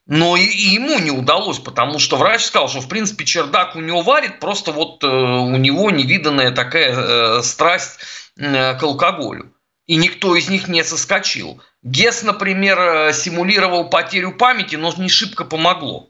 Но 0.07 0.37
и, 0.37 0.45
и 0.45 0.69
ему 0.75 0.99
не 0.99 1.11
удалось, 1.11 1.59
потому 1.59 1.99
что 1.99 2.15
врач 2.15 2.45
сказал, 2.45 2.69
что 2.69 2.79
в 2.79 2.87
принципе 2.87 3.25
чердак 3.25 3.75
у 3.75 3.81
него 3.81 4.01
варит, 4.01 4.39
просто 4.39 4.71
вот 4.71 5.03
э, 5.03 5.07
у 5.07 5.57
него 5.57 5.91
невиданная 5.91 6.51
такая 6.51 6.95
э, 6.95 7.43
страсть 7.43 7.99
э, 8.37 8.77
к 8.79 8.83
алкоголю. 8.83 9.51
И 9.85 9.97
никто 9.97 10.35
из 10.35 10.47
них 10.47 10.69
не 10.69 10.83
соскочил. 10.83 11.61
Гес, 11.87 12.21
например, 12.23 12.77
э, 12.79 13.13
симулировал 13.13 13.89
потерю 13.89 14.33
памяти, 14.33 14.75
но 14.75 14.93
не 14.97 15.07
шибко 15.07 15.45
помогло. 15.45 16.09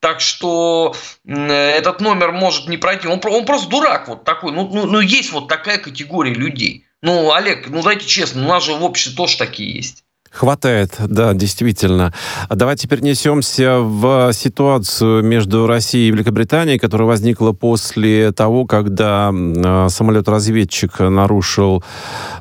Так 0.00 0.20
что 0.20 0.94
этот 1.26 2.00
номер 2.00 2.32
может 2.32 2.66
не 2.68 2.78
пройти. 2.78 3.08
Он, 3.08 3.20
он 3.24 3.44
просто 3.44 3.68
дурак 3.68 4.08
вот 4.08 4.24
такой. 4.24 4.52
Ну, 4.52 4.68
ну, 4.68 4.86
ну, 4.86 5.00
есть 5.00 5.32
вот 5.32 5.48
такая 5.48 5.76
категория 5.78 6.32
людей. 6.32 6.86
Ну, 7.02 7.32
Олег, 7.32 7.68
ну 7.68 7.82
дайте 7.82 8.06
честно, 8.06 8.44
у 8.44 8.48
нас 8.48 8.64
же 8.64 8.74
в 8.74 8.84
обществе 8.84 9.16
тоже 9.16 9.36
такие 9.36 9.70
есть. 9.74 10.04
Хватает, 10.38 10.94
да, 11.00 11.34
действительно. 11.34 12.14
А 12.48 12.54
давайте 12.54 12.86
перенесемся 12.86 13.80
в 13.80 14.32
ситуацию 14.32 15.24
между 15.24 15.66
Россией 15.66 16.10
и 16.10 16.10
Великобританией, 16.12 16.78
которая 16.78 17.08
возникла 17.08 17.50
после 17.50 18.30
того, 18.30 18.64
когда 18.64 19.32
э, 19.34 19.88
самолет-разведчик 19.90 21.00
нарушил 21.00 21.82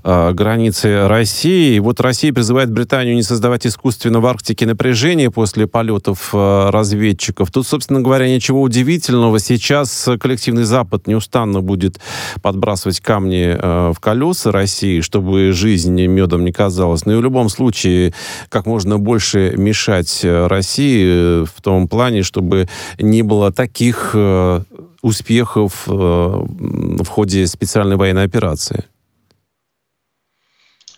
э, 0.04 0.32
границы 0.34 1.08
России. 1.08 1.80
Вот 1.80 2.00
Россия 2.00 2.32
призывает 2.32 2.72
Британию 2.72 3.16
не 3.16 3.24
создавать 3.24 3.66
искусственно 3.66 4.20
в 4.20 4.28
Арктике 4.28 4.68
напряжение 4.68 5.32
после 5.32 5.66
полетов 5.66 6.30
э, 6.34 6.70
разведчиков. 6.70 7.50
Тут, 7.50 7.66
собственно 7.66 8.02
говоря, 8.02 8.30
ничего 8.30 8.62
удивительного. 8.62 9.40
Сейчас 9.40 10.08
коллективный 10.20 10.66
Запад 10.66 11.08
неустанно 11.08 11.62
будет 11.62 12.00
подбрасывать 12.44 13.00
камни 13.00 13.58
э, 13.60 13.92
в 13.92 14.00
колеса 14.00 14.52
России, 14.52 15.02
чтобы 15.02 15.52
жизнь 15.52 16.00
медом 16.06 16.46
не 16.46 16.52
казалась. 16.52 17.08
Но 17.08 17.14
и 17.14 17.16
в 17.16 17.24
любом 17.24 17.50
случае 17.50 17.87
случае 17.88 18.14
как 18.50 18.66
можно 18.66 18.98
больше 18.98 19.54
мешать 19.58 20.24
э, 20.24 20.48
России 20.48 21.42
э, 21.42 21.46
в 21.46 21.62
том 21.62 21.88
плане, 21.88 22.24
чтобы 22.24 22.68
не 23.00 23.22
было 23.24 23.52
таких 23.52 24.12
э, 24.14 24.62
успехов 25.02 25.84
в 25.88 27.08
ходе 27.08 27.48
специальной 27.48 27.96
военной 27.96 28.26
операции? 28.26 28.86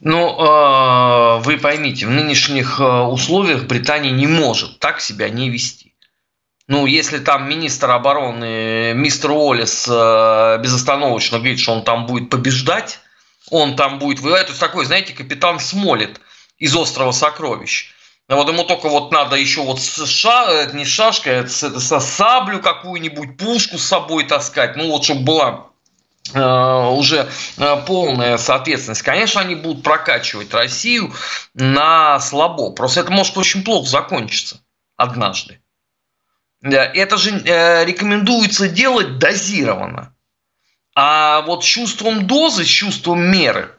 Ну, 0.01 1.41
вы 1.43 1.57
поймите, 1.57 2.07
в 2.07 2.09
нынешних 2.09 2.79
условиях 2.79 3.67
Британия 3.67 4.11
не 4.11 4.27
может 4.27 4.79
так 4.79 5.01
себя 5.01 5.29
не 5.29 5.49
вести. 5.49 5.93
Ну, 6.67 6.85
если 6.85 7.19
там 7.19 7.49
министр 7.49 7.91
обороны, 7.91 8.93
мистер 8.95 9.31
Уоллес 9.31 9.87
безостановочно 10.63 11.39
говорит, 11.39 11.59
что 11.59 11.73
он 11.73 11.83
там 11.83 12.05
будет 12.05 12.29
побеждать, 12.29 12.99
он 13.51 13.75
там 13.75 13.99
будет 13.99 14.21
воевать, 14.21 14.45
то 14.45 14.51
есть 14.51 14.61
такой, 14.61 14.85
знаете, 14.85 15.13
капитан 15.13 15.59
Смолет– 15.59 16.21
из 16.59 16.75
острова 16.75 17.11
сокровищ. 17.11 17.91
Вот 18.27 18.47
ему 18.47 18.63
только 18.63 18.89
вот 18.89 19.11
надо 19.11 19.35
еще 19.35 19.63
вот 19.63 19.81
ша, 19.81 20.65
не 20.73 20.85
шашка, 20.85 21.31
это, 21.31 21.49
это 21.65 21.79
со 21.79 21.99
саблю 21.99 22.59
какую-нибудь, 22.59 23.37
пушку 23.37 23.79
с 23.79 23.87
собой 23.87 24.25
таскать, 24.25 24.75
ну 24.75 24.91
вот 24.91 25.03
чтобы 25.03 25.21
была 25.21 25.67
э, 26.35 26.39
уже 26.39 27.27
э, 27.57 27.83
полная 27.87 28.37
соответственность. 28.37 29.01
Конечно, 29.01 29.41
они 29.41 29.55
будут 29.55 29.83
прокачивать 29.83 30.53
Россию 30.53 31.11
на 31.55 32.19
слабо. 32.19 32.71
Просто 32.71 32.99
это 32.99 33.09
может 33.09 33.35
очень 33.35 33.63
плохо 33.63 33.89
закончиться 33.89 34.61
однажды. 34.95 35.59
Это 36.61 37.17
же 37.17 37.31
э, 37.31 37.85
рекомендуется 37.85 38.69
делать 38.69 39.17
дозированно. 39.17 40.13
А 40.93 41.41
вот 41.41 41.63
с 41.63 41.67
чувством 41.67 42.27
дозы, 42.27 42.63
с 42.63 42.67
чувством 42.67 43.21
меры– 43.21 43.73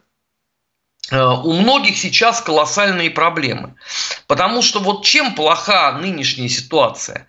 у 1.09 1.53
многих 1.53 1.97
сейчас 1.97 2.41
колоссальные 2.41 3.09
проблемы. 3.09 3.75
Потому 4.27 4.61
что 4.61 4.79
вот 4.79 5.03
чем 5.03 5.35
плоха 5.35 5.91
нынешняя 5.93 6.47
ситуация? 6.47 7.27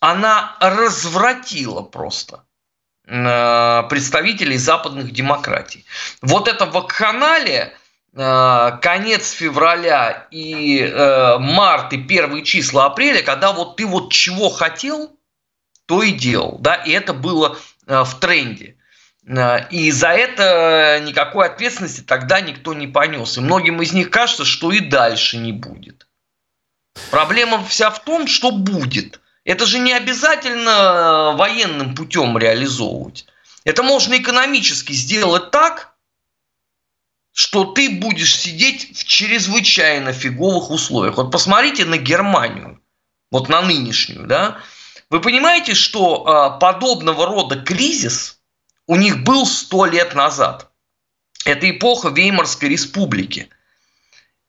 Она 0.00 0.56
развратила 0.60 1.82
просто 1.82 2.44
э, 3.06 3.82
представителей 3.88 4.58
западных 4.58 5.12
демократий. 5.12 5.84
Вот 6.20 6.46
это 6.46 6.66
вакханалия, 6.66 7.72
э, 8.14 8.78
конец 8.82 9.30
февраля 9.30 10.28
и 10.30 10.84
март 11.40 11.92
и 11.92 11.98
первые 11.98 12.44
числа 12.44 12.86
апреля, 12.86 13.22
когда 13.22 13.52
вот 13.52 13.76
ты 13.76 13.86
вот 13.86 14.12
чего 14.12 14.50
хотел, 14.50 15.16
то 15.86 16.02
и 16.02 16.12
делал, 16.12 16.58
да, 16.60 16.74
и 16.74 16.92
это 16.92 17.14
было 17.14 17.58
в 17.86 18.14
тренде. 18.20 18.76
Э, 19.26 19.68
и 19.70 19.90
за 19.90 20.08
это 20.08 21.00
никакой 21.04 21.46
ответственности 21.46 22.00
тогда 22.00 22.40
никто 22.40 22.74
не 22.74 22.86
понес. 22.86 23.36
И 23.36 23.40
многим 23.40 23.80
из 23.82 23.92
них 23.92 24.10
кажется, 24.10 24.44
что 24.44 24.72
и 24.72 24.80
дальше 24.80 25.36
не 25.36 25.52
будет. 25.52 26.06
Проблема 27.10 27.64
вся 27.64 27.90
в 27.90 28.04
том, 28.04 28.26
что 28.26 28.52
будет. 28.52 29.20
Это 29.44 29.66
же 29.66 29.78
не 29.78 29.92
обязательно 29.92 31.34
военным 31.36 31.94
путем 31.94 32.38
реализовывать. 32.38 33.26
Это 33.64 33.82
можно 33.82 34.16
экономически 34.16 34.92
сделать 34.92 35.50
так, 35.50 35.94
что 37.32 37.64
ты 37.64 37.90
будешь 37.90 38.36
сидеть 38.36 38.96
в 38.96 39.04
чрезвычайно 39.04 40.12
фиговых 40.12 40.70
условиях. 40.70 41.16
Вот 41.16 41.32
посмотрите 41.32 41.84
на 41.84 41.98
Германию, 41.98 42.80
вот 43.30 43.48
на 43.48 43.60
нынешнюю, 43.60 44.26
да. 44.26 44.58
Вы 45.10 45.20
понимаете, 45.20 45.74
что 45.74 46.24
э, 46.56 46.60
подобного 46.60 47.26
рода 47.26 47.60
кризис– 47.60 48.38
у 48.86 48.96
них 48.96 49.22
был 49.22 49.46
сто 49.46 49.86
лет 49.86 50.14
назад. 50.14 50.70
Это 51.44 51.68
эпоха 51.70 52.08
Веймарской 52.08 52.68
республики. 52.68 53.48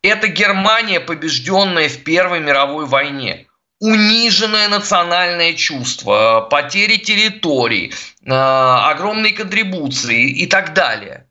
Это 0.02 0.28
Германия, 0.28 1.00
побежденная 1.00 1.90
в 1.90 2.04
Первой 2.04 2.40
мировой 2.40 2.86
войне. 2.86 3.48
Униженное 3.80 4.70
национальное 4.70 5.54
чувство, 5.54 6.48
потери 6.50 6.96
территорий, 6.98 7.94
э, 8.24 8.32
огромные 8.32 9.34
контрибуции 9.34 10.30
и 10.30 10.48
так 10.48 10.74
далее. 10.74 11.28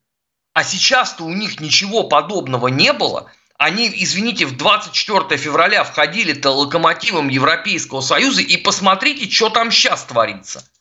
А 0.52 0.62
сейчас-то 0.62 1.24
у 1.24 1.32
них 1.32 1.60
ничего 1.60 2.04
подобного 2.04 2.68
не 2.68 2.92
было. 2.92 3.30
Они, 3.56 3.90
извините, 3.94 4.44
в 4.44 4.56
24 4.56 5.38
февраля 5.38 5.84
входили-то 5.84 6.50
локомотивом 6.50 7.28
Европейского 7.28 8.02
Союза, 8.02 8.42
и 8.42 8.56
посмотрите, 8.56 9.30
что 9.30 9.48
там 9.48 9.70
сейчас 9.70 10.04
творится– 10.04 10.68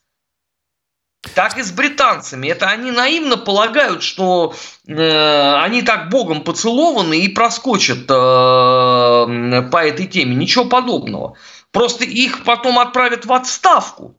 так 1.36 1.58
и 1.58 1.64
с 1.64 1.72
британцами. 1.72 2.48
Это 2.48 2.68
они 2.68 2.92
наивно 2.92 3.38
полагают, 3.38 4.04
что 4.04 4.54
э, 4.88 5.56
они 5.62 5.82
так 5.82 6.10
богом 6.10 6.44
поцелованы 6.44 7.20
и 7.20 7.30
проскочат 7.30 8.04
э, 8.10 8.10
по 8.10 9.78
этой 9.78 10.08
теме. 10.08 10.36
Ничего 10.36 10.66
подобного. 10.66 11.36
Просто 11.72 12.04
их 12.04 12.44
потом 12.44 12.78
отправят 12.80 13.26
в 13.26 13.34
отставку. 13.34 14.16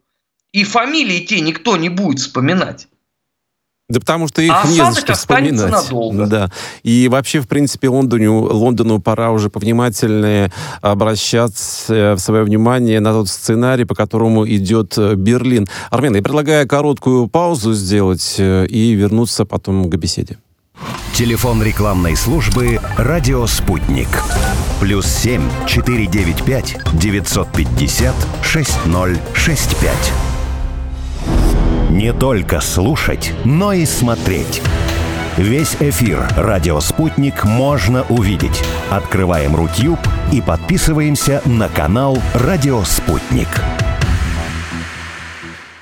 И 0.52 0.64
фамилии 0.64 1.20
те 1.20 1.40
никто 1.40 1.76
не 1.76 1.88
будет 1.88 2.20
вспоминать. 2.20 2.88
Да 3.90 4.00
потому 4.00 4.28
что 4.28 4.40
их 4.40 4.50
а 4.50 4.66
не 4.66 4.76
за 4.76 4.98
что 4.98 5.12
вспоминать. 5.12 5.70
Надолго. 5.70 6.26
Да. 6.26 6.50
И 6.84 7.06
вообще, 7.08 7.40
в 7.40 7.48
принципе, 7.48 7.90
Лондону, 7.90 8.40
Лондону 8.40 8.98
пора 8.98 9.30
уже 9.30 9.50
повнимательнее 9.50 10.50
обращаться 10.80 12.14
в 12.14 12.18
свое 12.18 12.44
внимание 12.44 13.00
на 13.00 13.12
тот 13.12 13.28
сценарий, 13.28 13.84
по 13.84 13.94
которому 13.94 14.48
идет 14.48 14.96
э, 14.96 15.16
Берлин. 15.16 15.68
Армен, 15.90 16.16
я 16.16 16.22
предлагаю 16.22 16.66
короткую 16.66 17.28
паузу 17.28 17.74
сделать 17.74 18.36
э, 18.38 18.66
и 18.66 18.92
вернуться 18.94 19.44
потом 19.44 19.90
к 19.90 19.94
беседе. 19.96 20.38
Телефон 21.12 21.62
рекламной 21.62 22.16
службы 22.16 22.80
«Радио 22.96 23.46
Спутник». 23.46 24.08
Плюс 24.80 25.06
семь 25.06 25.42
четыре 25.66 26.06
девять 26.06 26.42
пять 26.42 26.78
девятьсот 26.94 27.52
пятьдесят 27.52 28.16
шесть 28.42 28.84
ноль 28.86 29.18
шесть 29.34 29.76
пять. 29.76 30.12
Не 31.94 32.12
только 32.12 32.60
слушать, 32.60 33.32
но 33.44 33.72
и 33.72 33.86
смотреть. 33.86 34.60
Весь 35.36 35.76
эфир 35.78 36.26
«Радио 36.36 36.80
Спутник» 36.80 37.44
можно 37.44 38.02
увидеть. 38.08 38.64
Открываем 38.90 39.54
Рутюб 39.54 40.00
и 40.32 40.40
подписываемся 40.40 41.40
на 41.44 41.68
канал 41.68 42.18
«Радио 42.34 42.82
Спутник». 42.82 43.46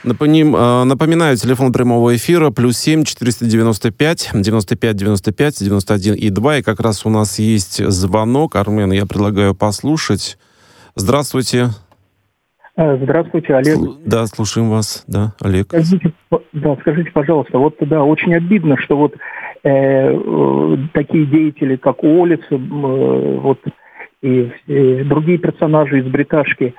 А, 0.04 0.84
напоминаю, 0.84 1.38
телефон 1.38 1.72
прямого 1.72 2.14
эфира 2.14 2.50
плюс 2.50 2.76
7 2.76 3.04
495 3.04 4.32
95 4.34 4.96
95 4.96 5.58
91 5.60 6.14
и 6.14 6.28
2. 6.28 6.58
И 6.58 6.62
как 6.62 6.80
раз 6.80 7.06
у 7.06 7.08
нас 7.08 7.38
есть 7.38 7.82
звонок. 7.90 8.56
Армен, 8.56 8.92
я 8.92 9.06
предлагаю 9.06 9.54
послушать. 9.54 10.36
Здравствуйте. 10.94 11.70
Э, 12.76 12.96
здравствуйте, 12.96 13.54
Олег. 13.54 13.78
Да, 14.04 14.26
слушаем 14.26 14.70
вас. 14.70 15.04
Да, 15.06 15.34
Олег. 15.40 15.66
Скажите, 15.66 16.12
да, 16.52 16.76
скажите, 16.80 17.10
пожалуйста, 17.10 17.58
вот 17.58 17.76
да, 17.80 18.02
очень 18.02 18.34
обидно, 18.34 18.78
что 18.78 18.96
вот 18.96 19.14
э, 19.62 19.68
э, 19.70 20.76
такие 20.94 21.26
деятели, 21.26 21.76
как 21.76 22.02
Уоллес, 22.02 22.40
э, 22.50 22.56
вот 22.56 23.58
и 24.22 24.52
э, 24.68 25.04
другие 25.04 25.38
персонажи 25.38 25.98
из 25.98 26.06
бриташки, 26.06 26.74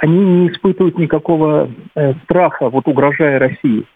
они 0.00 0.18
не 0.18 0.48
испытывают 0.48 0.98
никакого 0.98 1.70
э, 1.94 2.14
страха, 2.24 2.68
вот 2.68 2.86
угрожая 2.86 3.38
России. 3.38 3.86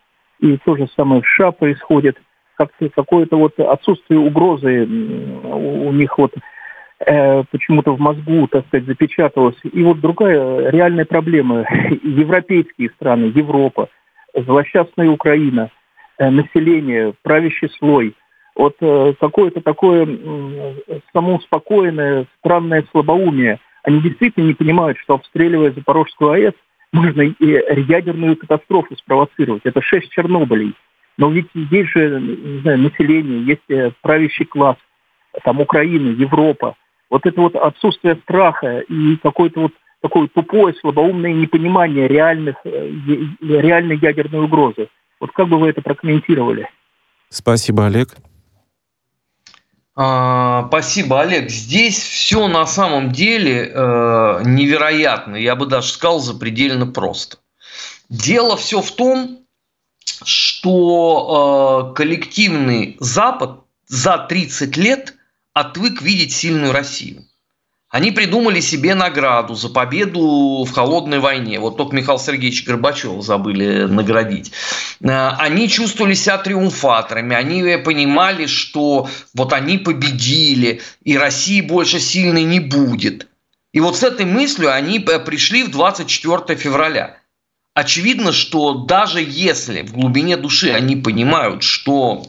И 0.40 0.56
то 0.64 0.76
же 0.76 0.88
самое 0.97 1.21
в 1.21 1.26
США 1.26 1.52
происходит. 1.52 2.16
Как 2.56 2.71
какое-то 2.94 3.37
вот 3.37 3.59
отсутствие 3.59 4.21
угрозы 4.21 4.85
у 4.85 5.92
них 5.92 6.16
вот 6.18 6.32
Э, 7.04 7.42
почему-то 7.50 7.97
в 7.97 8.00
мозгу, 8.00 8.47
так 8.47 8.66
сказать, 8.66 8.87
запечаталось. 8.87 9.56
И 9.64 9.82
вот 9.82 10.00
другая 10.00 10.71
реальная 10.71 11.04
проблема. 11.04 11.64
Европейские 12.02 12.90
страны, 12.90 13.32
Европа, 13.35 13.88
злосчастная 14.35 15.09
Украина, 15.09 15.71
э, 16.18 16.30
население, 16.30 17.12
правящий 17.23 17.71
слой. 17.78 18.14
Вот 18.54 18.76
э, 18.80 19.14
какое-то 19.18 19.62
такое 19.62 20.06
самоуспокоенное, 21.12 22.26
странное 22.38 22.85
слабоумие. 22.92 23.59
Они 23.82 24.00
действительно 24.00 24.47
не 24.47 24.54
понимают, 24.54 24.99
что 24.99 25.14
обстреливая 25.14 25.73
Запорожскую 25.73 26.30
АЭС, 26.30 26.54
можно 26.92 27.23
и 27.23 27.82
ядерную 27.90 28.37
катастрофу 28.37 28.94
спровоцировать. 28.97 29.62
Это 29.64 29.80
шесть 29.80 30.11
Чернобылей. 30.11 30.75
Но 31.16 31.30
ведь 31.30 31.49
есть 31.54 31.90
же 31.90 32.21
не 32.21 32.61
знаю, 32.61 32.78
население, 32.78 33.42
есть 33.42 33.94
правящий 34.02 34.44
класс, 34.44 34.76
там 35.42 35.61
Украина, 35.61 36.11
Европа 36.11 36.76
вот 37.12 37.26
это 37.26 37.42
вот 37.42 37.54
отсутствие 37.54 38.19
страха 38.25 38.78
и 38.88 39.16
какое-то 39.16 39.61
вот 39.61 39.73
такое 40.00 40.28
тупое, 40.28 40.75
слабоумное 40.81 41.35
непонимание 41.35 42.09
реальных, 42.09 42.57
э, 42.64 42.88
реальной 43.42 43.99
ядерной 43.99 44.47
угрозы. 44.47 44.88
Вот 45.21 45.31
как 45.33 45.47
бы 45.49 45.59
вы 45.59 45.69
это 45.69 45.83
прокомментировали? 45.83 46.71
Спасибо, 47.28 47.85
Олег. 47.85 48.16
А, 49.95 50.69
спасибо, 50.69 51.21
Олег. 51.21 51.50
Здесь 51.50 52.00
все 52.02 52.49
на 52.49 52.65
самом 52.65 53.13
деле 53.13 53.67
э, 53.67 54.43
невероятно. 54.47 55.36
Я 55.36 55.54
бы 55.54 55.67
даже 55.67 55.89
сказал 55.89 56.19
запредельно 56.19 56.86
просто. 56.86 57.36
Дело 58.08 58.56
все 58.56 58.80
в 58.80 58.91
том, 58.91 59.41
что 60.25 61.93
э, 61.93 61.95
коллективный 61.95 62.97
Запад 63.00 63.65
за 63.86 64.17
30 64.17 64.78
лет– 64.78 65.15
отвык 65.52 66.02
видеть 66.02 66.32
сильную 66.32 66.73
Россию. 66.73 67.25
Они 67.93 68.10
придумали 68.10 68.60
себе 68.60 68.95
награду 68.95 69.54
за 69.54 69.69
победу 69.69 70.65
в 70.65 70.73
холодной 70.73 71.19
войне. 71.19 71.60
Вот 71.60 71.76
только 71.76 71.95
Михаил 71.95 72.19
Сергеевич 72.19 72.65
Горбачев 72.65 73.23
забыли 73.23 73.84
наградить. 73.84 74.50
Э, 75.02 75.28
они 75.36 75.69
чувствовали 75.69 76.15
себя 76.15 76.38
триумфаторами. 76.38 77.36
Они 77.36 77.76
понимали, 77.76 78.47
что 78.47 79.10
вот 79.34 79.52
они 79.52 79.76
победили, 79.76 80.80
и 81.02 81.19
России 81.19 81.60
больше 81.60 82.00
сильной 82.00 82.45
не 82.45 82.60
будет. 82.60 83.28
И 83.75 83.80
вот 83.80 83.99
с 83.99 84.02
этой 84.02 84.25
мыслью 84.25 84.73
они 84.73 84.99
пришли 84.99 85.62
в 85.62 85.71
24 85.71 86.58
февраля. 86.58 87.19
Очевидно, 87.75 88.32
что 88.32 88.73
даже 88.73 89.21
если 89.21 89.82
в 89.82 89.93
глубине 89.93 90.38
души 90.38 90.71
они 90.71 90.97
понимают, 90.97 91.62
что 91.62 92.23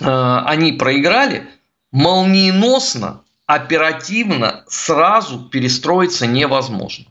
э, 0.00 0.42
они 0.44 0.72
проиграли– 0.72 1.46
молниеносно, 1.92 3.22
оперативно, 3.46 4.64
сразу 4.66 5.48
перестроиться 5.48 6.26
невозможно. 6.26 7.06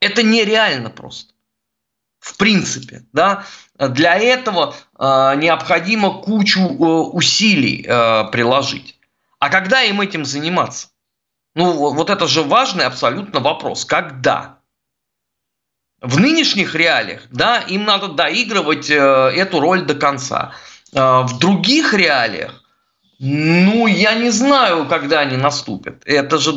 Это 0.00 0.22
нереально 0.22 0.90
просто. 0.90 1.32
В 2.20 2.36
принципе, 2.36 3.04
да, 3.12 3.44
для 3.78 4.16
этого 4.16 4.74
э, 4.98 5.34
необходимо 5.36 6.22
кучу 6.22 6.60
э, 6.60 6.84
усилий 7.12 7.84
э, 7.86 8.30
приложить. 8.30 8.98
А 9.38 9.48
когда 9.48 9.82
им 9.82 10.00
этим 10.00 10.24
заниматься? 10.24 10.88
Ну, 11.54 11.92
вот 11.92 12.10
это 12.10 12.26
же 12.26 12.42
важный 12.42 12.84
абсолютно 12.84 13.40
вопрос. 13.40 13.84
Когда? 13.84 14.58
В 16.00 16.18
нынешних 16.20 16.74
реалиях, 16.74 17.22
да, 17.30 17.60
им 17.60 17.84
надо 17.84 18.08
доигрывать 18.08 18.90
э, 18.90 18.94
эту 18.94 19.60
роль 19.60 19.82
до 19.82 19.94
конца. 19.94 20.52
Э, 20.92 21.22
в 21.22 21.38
других 21.38 21.94
реалиях 21.94 22.65
ну, 23.18 23.86
я 23.86 24.14
не 24.14 24.28
знаю, 24.28 24.86
когда 24.86 25.20
они 25.20 25.38
наступят. 25.38 26.02
Это 26.04 26.36
же 26.36 26.52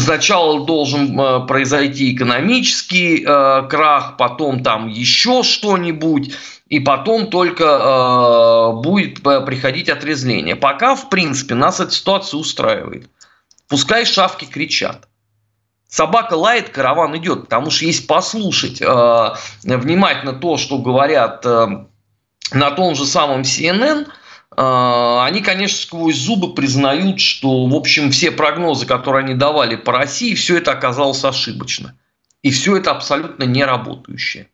сначала 0.00 0.64
должен 0.64 1.18
э, 1.18 1.46
произойти 1.46 2.14
экономический 2.14 3.24
э, 3.26 3.68
крах, 3.68 4.16
потом 4.16 4.62
там 4.62 4.86
еще 4.86 5.42
что-нибудь, 5.42 6.32
и 6.68 6.78
потом 6.78 7.26
только 7.28 7.64
э, 7.64 8.82
будет 8.82 9.20
приходить 9.22 9.88
отрезвление. 9.88 10.54
Пока, 10.54 10.94
в 10.94 11.08
принципе, 11.08 11.56
нас 11.56 11.80
эта 11.80 11.90
ситуация 11.90 12.38
устраивает. 12.38 13.10
Пускай 13.66 14.04
шавки 14.04 14.44
кричат. 14.44 15.08
Собака 15.88 16.34
лает, 16.34 16.68
караван 16.68 17.16
идет, 17.16 17.42
потому 17.42 17.70
что 17.70 17.84
если 17.84 18.06
послушать 18.06 18.80
э, 18.80 19.34
внимательно 19.64 20.34
то, 20.34 20.56
что 20.56 20.78
говорят 20.78 21.44
э, 21.44 21.84
на 22.52 22.70
том 22.70 22.94
же 22.94 23.06
самом 23.06 23.40
CNN– 23.40 24.06
они, 24.56 25.42
конечно, 25.42 25.78
сквозь 25.78 26.16
зубы 26.16 26.54
признают, 26.54 27.20
что, 27.20 27.66
в 27.66 27.74
общем, 27.74 28.10
все 28.10 28.30
прогнозы, 28.30 28.86
которые 28.86 29.24
они 29.24 29.34
давали 29.34 29.76
по 29.76 29.92
России, 29.92 30.34
все 30.34 30.56
это 30.56 30.72
оказалось 30.72 31.24
ошибочно. 31.24 31.94
И 32.42 32.50
все 32.50 32.76
это 32.76 32.90
абсолютно 32.92 33.44
не 33.44 33.64
работающее. 33.64 34.48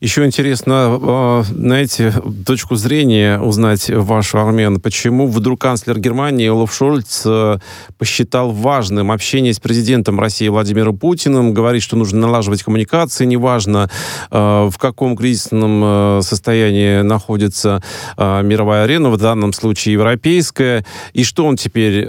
Еще 0.00 0.24
интересно, 0.24 0.98
а, 1.02 1.42
знаете, 1.42 2.14
точку 2.46 2.74
зрения 2.76 3.38
узнать 3.38 3.90
вашу, 3.90 4.38
Армен. 4.38 4.80
Почему 4.80 5.26
вдруг 5.26 5.60
канцлер 5.60 5.98
Германии 5.98 6.48
Олаф 6.48 6.74
Шольц 6.74 7.20
э, 7.26 7.58
посчитал 7.98 8.50
важным 8.50 9.12
общение 9.12 9.52
с 9.52 9.60
президентом 9.60 10.18
России 10.18 10.48
Владимиром 10.48 10.96
Путиным, 10.96 11.52
говорит, 11.52 11.82
что 11.82 11.96
нужно 11.96 12.20
налаживать 12.20 12.62
коммуникации, 12.62 13.26
неважно, 13.26 13.90
э, 14.30 14.68
в 14.72 14.78
каком 14.78 15.18
кризисном 15.18 15.82
э, 15.84 16.20
состоянии 16.22 17.02
находится 17.02 17.82
мировая 18.16 18.84
арена, 18.84 19.10
в 19.10 19.18
данном 19.18 19.52
случае 19.52 19.94
европейская, 19.94 20.86
и 21.12 21.24
что 21.24 21.44
он 21.44 21.56
теперь 21.56 22.06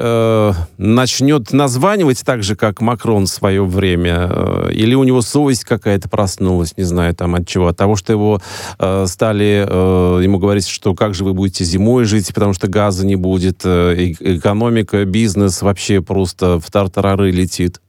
начнет 0.78 1.52
названивать 1.52 2.24
так 2.24 2.44
же, 2.44 2.56
как 2.56 2.82
Макрон 2.82 3.26
в 3.26 3.30
свое 3.30 3.64
время, 3.66 4.70
или 4.72 4.94
у 4.96 5.04
него 5.04 5.22
совесть 5.22 5.64
какая-то 5.64 6.10
проснулась, 6.10 6.78
не 6.78 6.84
знаю, 6.84 7.14
там 7.16 7.36
от 7.36 7.48
чего, 7.48 7.74
того, 7.82 7.96
что 7.96 8.14
его 8.14 8.40
э, 8.78 9.06
стали 9.08 9.66
э, 9.68 10.24
ему 10.24 10.38
говорить, 10.38 10.68
что 10.68 10.94
как 10.94 11.16
же 11.16 11.24
вы 11.24 11.34
будете 11.34 11.64
зимой 11.64 12.06
жить, 12.06 12.32
потому 12.32 12.54
что 12.54 12.68
газа 12.68 13.04
не 13.04 13.16
будет, 13.16 13.62
э, 13.66 14.14
экономика, 14.20 15.04
бизнес 15.06 15.64
вообще 15.64 16.00
просто 16.02 16.60
в 16.60 16.70
тартарары 16.70 17.32
летит? 17.32 17.82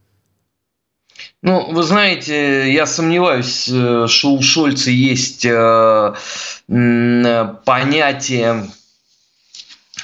Ну, 1.43 1.73
вы 1.73 1.83
знаете, 1.83 2.73
я 2.73 2.87
сомневаюсь, 2.87 3.69
э, 3.71 4.07
что 4.09 4.33
у 4.33 4.41
Шольца 4.41 4.91
есть 4.91 5.45
э, 5.45 6.15
понятие 7.67 8.71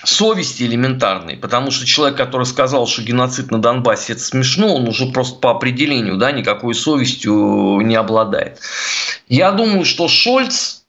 совести 0.05 0.65
элементарной, 0.65 1.37
потому 1.37 1.71
что 1.71 1.87
человек, 1.87 2.17
который 2.17 2.47
сказал, 2.47 2.87
что 2.87 3.03
геноцид 3.03 3.51
на 3.51 3.61
Донбассе 3.61 4.13
это 4.15 4.23
смешно, 4.23 4.75
он 4.75 4.89
уже 4.89 5.07
просто 5.07 5.39
по 5.41 5.51
определению 5.51 6.17
да, 6.17 6.33
никакой 6.33 6.75
совестью 6.75 7.81
не 7.81 7.97
обладает. 7.97 8.61
Я 9.29 9.53
думаю, 9.53 9.85
что 9.85 10.09
Шольц 10.09 10.83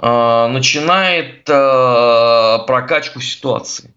э, 0.00 0.48
начинает 0.48 1.48
э, 1.48 2.58
прокачку 2.66 3.20
ситуации. 3.20 3.92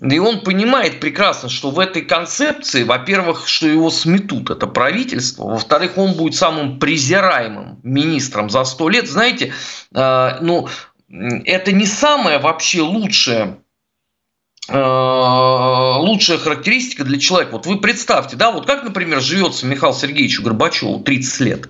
И 0.00 0.18
он 0.18 0.40
понимает 0.40 1.00
прекрасно, 1.00 1.50
что 1.50 1.70
в 1.70 1.78
этой 1.78 2.02
концепции, 2.02 2.82
во-первых, 2.82 3.46
что 3.46 3.68
его 3.68 3.90
сметут, 3.90 4.48
это 4.48 4.66
правительство, 4.66 5.44
во-вторых, 5.44 5.98
он 5.98 6.14
будет 6.14 6.34
самым 6.34 6.78
презираемым 6.78 7.78
министром 7.82 8.48
за 8.48 8.64
сто 8.64 8.88
лет. 8.88 9.06
Знаете, 9.06 9.52
э, 9.94 10.38
ну, 10.40 10.68
это 11.10 11.72
не 11.72 11.86
самое 11.86 12.38
вообще 12.38 12.80
лучшее 12.80 13.58
лучшая 14.68 16.38
характеристика 16.38 17.04
для 17.04 17.18
человека. 17.18 17.52
Вот 17.52 17.66
вы 17.66 17.80
представьте, 17.80 18.36
да, 18.36 18.52
вот 18.52 18.66
как, 18.66 18.84
например, 18.84 19.20
живется 19.20 19.66
Михаил 19.66 19.92
Сергеевичу 19.92 20.42
Горбачеву 20.42 21.00
30 21.00 21.40
лет, 21.40 21.68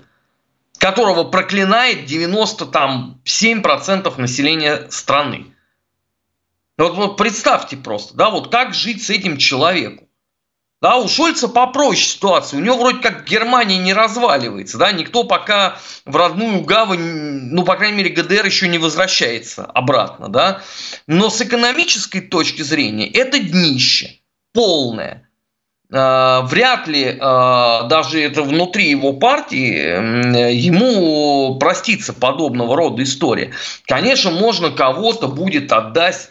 которого 0.77 1.23
проклинает 1.23 2.09
97% 2.09 4.21
населения 4.21 4.87
страны. 4.89 5.47
Вот, 6.77 6.95
вот 6.95 7.17
представьте 7.17 7.77
просто, 7.77 8.15
да, 8.15 8.29
вот 8.29 8.51
как 8.51 8.73
жить 8.73 9.03
с 9.03 9.09
этим 9.09 9.37
человеком. 9.37 10.07
Да, 10.83 10.97
у 10.97 11.07
Шольца 11.07 11.47
попроще 11.47 12.03
ситуация. 12.03 12.59
У 12.59 12.61
него 12.61 12.77
вроде 12.77 12.99
как 12.99 13.23
Германия 13.23 13.77
не 13.77 13.93
разваливается. 13.93 14.77
Да, 14.77 14.91
никто 14.91 15.23
пока 15.23 15.77
в 16.05 16.13
родную 16.13 16.59
гавань, 16.59 16.99
ну, 17.53 17.63
по 17.63 17.77
крайней 17.77 17.95
мере, 17.95 18.09
ГДР 18.09 18.45
еще 18.45 18.67
не 18.67 18.77
возвращается 18.77 19.63
обратно. 19.63 20.27
Да. 20.27 20.61
Но 21.07 21.29
с 21.29 21.41
экономической 21.41 22.19
точки 22.19 22.63
зрения 22.63 23.09
это 23.09 23.39
днище 23.39 24.19
полное. 24.51 25.29
А, 25.89 26.41
вряд 26.41 26.85
ли 26.89 27.17
а, 27.17 27.83
даже 27.83 28.21
это 28.21 28.43
внутри 28.43 28.89
его 28.89 29.13
партии 29.13 30.51
ему 30.51 31.59
простится 31.59 32.11
подобного 32.11 32.75
рода 32.75 33.03
история. 33.03 33.53
Конечно, 33.85 34.31
можно 34.31 34.69
кого-то 34.69 35.29
будет 35.29 35.71
отдать, 35.71 36.29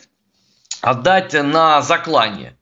отдать 0.82 1.32
на 1.32 1.80
заклание– 1.80 2.58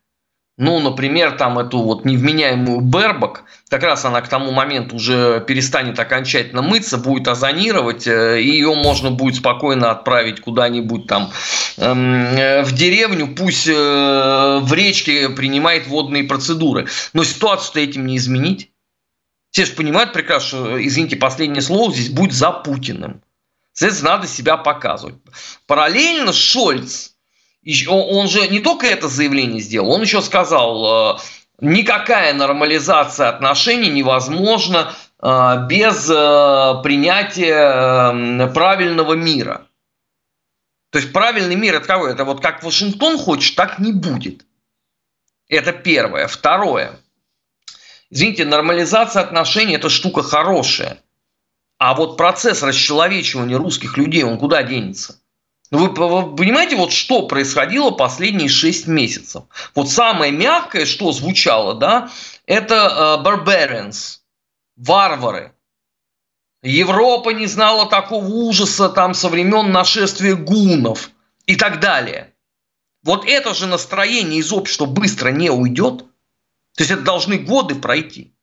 ну, 0.60 0.78
например, 0.78 1.38
там 1.38 1.58
эту 1.58 1.78
вот 1.78 2.04
невменяемую 2.04 2.82
Бербак, 2.82 3.44
как 3.70 3.82
раз 3.82 4.04
она 4.04 4.20
к 4.20 4.28
тому 4.28 4.52
моменту 4.52 4.96
уже 4.96 5.42
перестанет 5.48 5.98
окончательно 5.98 6.60
мыться, 6.60 6.98
будет 6.98 7.28
озонировать, 7.28 8.06
э, 8.06 8.42
и 8.42 8.50
ее 8.50 8.74
можно 8.74 9.10
будет 9.10 9.36
спокойно 9.36 9.90
отправить 9.90 10.42
куда-нибудь 10.42 11.06
там 11.06 11.32
эм, 11.78 12.36
э, 12.36 12.62
в 12.62 12.72
деревню, 12.72 13.34
пусть 13.34 13.68
э, 13.68 13.72
в 14.60 14.70
речке 14.74 15.30
принимает 15.30 15.86
водные 15.86 16.24
процедуры. 16.24 16.88
Но 17.14 17.24
ситуацию-то 17.24 17.80
этим 17.80 18.04
не 18.04 18.18
изменить. 18.18 18.70
Все 19.52 19.64
же 19.64 19.72
понимают 19.72 20.12
прекрасно, 20.12 20.46
что, 20.46 20.86
извините, 20.86 21.16
последнее 21.16 21.62
слово 21.62 21.90
здесь 21.90 22.10
будет 22.10 22.34
за 22.34 22.50
Путиным. 22.50 23.22
Соответственно, 23.72 24.16
надо 24.16 24.26
себя 24.26 24.58
показывать. 24.58 25.14
Параллельно 25.66 26.34
Шольц 26.34 27.12
он 27.88 28.28
же 28.28 28.48
не 28.48 28.60
только 28.60 28.86
это 28.86 29.08
заявление 29.08 29.60
сделал, 29.60 29.90
он 29.90 30.02
еще 30.02 30.22
сказал, 30.22 31.16
э, 31.16 31.18
никакая 31.60 32.32
нормализация 32.32 33.28
отношений 33.28 33.90
невозможна 33.90 34.94
э, 35.22 35.66
без 35.68 36.08
э, 36.10 36.82
принятия 36.82 38.46
правильного 38.52 39.12
мира. 39.14 39.66
То 40.90 40.98
есть 40.98 41.12
правильный 41.12 41.54
мир 41.54 41.76
это 41.76 41.86
какой? 41.86 42.12
Это 42.12 42.24
вот 42.24 42.40
как 42.40 42.62
Вашингтон 42.62 43.18
хочет, 43.18 43.56
так 43.56 43.78
не 43.78 43.92
будет. 43.92 44.44
Это 45.48 45.72
первое. 45.72 46.26
Второе. 46.26 46.98
Извините, 48.08 48.44
нормализация 48.44 49.22
отношений– 49.22 49.74
это 49.76 49.88
штука 49.88 50.22
хорошая. 50.22 50.98
А 51.78 51.94
вот 51.94 52.16
процесс 52.16 52.62
расчеловечивания 52.62 53.56
русских 53.56 53.96
людей, 53.96 54.24
он 54.24 54.38
куда 54.38 54.62
денется? 54.62 55.20
Ну, 55.70 55.78
вы, 55.78 55.94
понимаете, 56.34 56.74
вот 56.74 56.92
что 56.92 57.28
происходило 57.28 57.92
последние 57.92 58.48
6 58.48 58.88
месяцев? 58.88 59.44
Вот 59.76 59.88
самое 59.88 60.32
мягкое, 60.32 60.84
что 60.84 61.12
звучало, 61.12 61.74
да, 61.74 62.10
это 62.46 63.18
э, 63.20 63.22
варвары. 64.76 65.54
Европа 66.62 67.30
не 67.30 67.46
знала 67.46 67.88
такого 67.88 68.26
ужаса 68.26 68.88
там 68.88 69.14
со 69.14 69.28
времен 69.28 69.70
нашествия 69.70 70.34
гунов 70.34 71.10
и 71.46 71.54
так 71.56 71.80
далее. 71.80 72.34
Вот 73.02 73.24
это 73.26 73.54
же 73.54 73.66
настроение 73.66 74.40
из 74.40 74.52
общества 74.52 74.86
быстро 74.86 75.30
не 75.30 75.50
уйдет. 75.50 75.98
То 76.76 76.82
есть 76.82 76.90
это 76.90 77.02
должны 77.02 77.38
годы 77.38 77.76
пройти. 77.76 78.34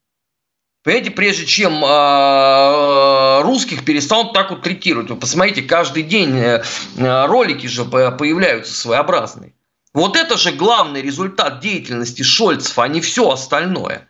Понимаете, 0.88 1.12
прежде 1.12 1.46
чем 1.46 1.84
э, 1.84 3.42
русских 3.42 3.84
перестанут 3.84 4.32
так 4.32 4.52
вот 4.52 4.62
третировать. 4.62 5.10
Вы 5.10 5.18
посмотрите, 5.18 5.62
каждый 5.62 6.04
день 6.04 6.38
э, 6.38 6.64
ролики 7.26 7.68
же 7.68 7.84
появляются 7.84 8.74
своеобразные. 8.74 9.52
Вот 9.94 10.16
это 10.16 10.38
же 10.38 10.54
главный 10.54 11.02
результат 11.02 11.60
деятельности 11.60 12.22
Шольцев, 12.22 12.80
а 12.80 12.88
не 12.88 13.02
все 13.02 13.30
остальное. 13.30 14.08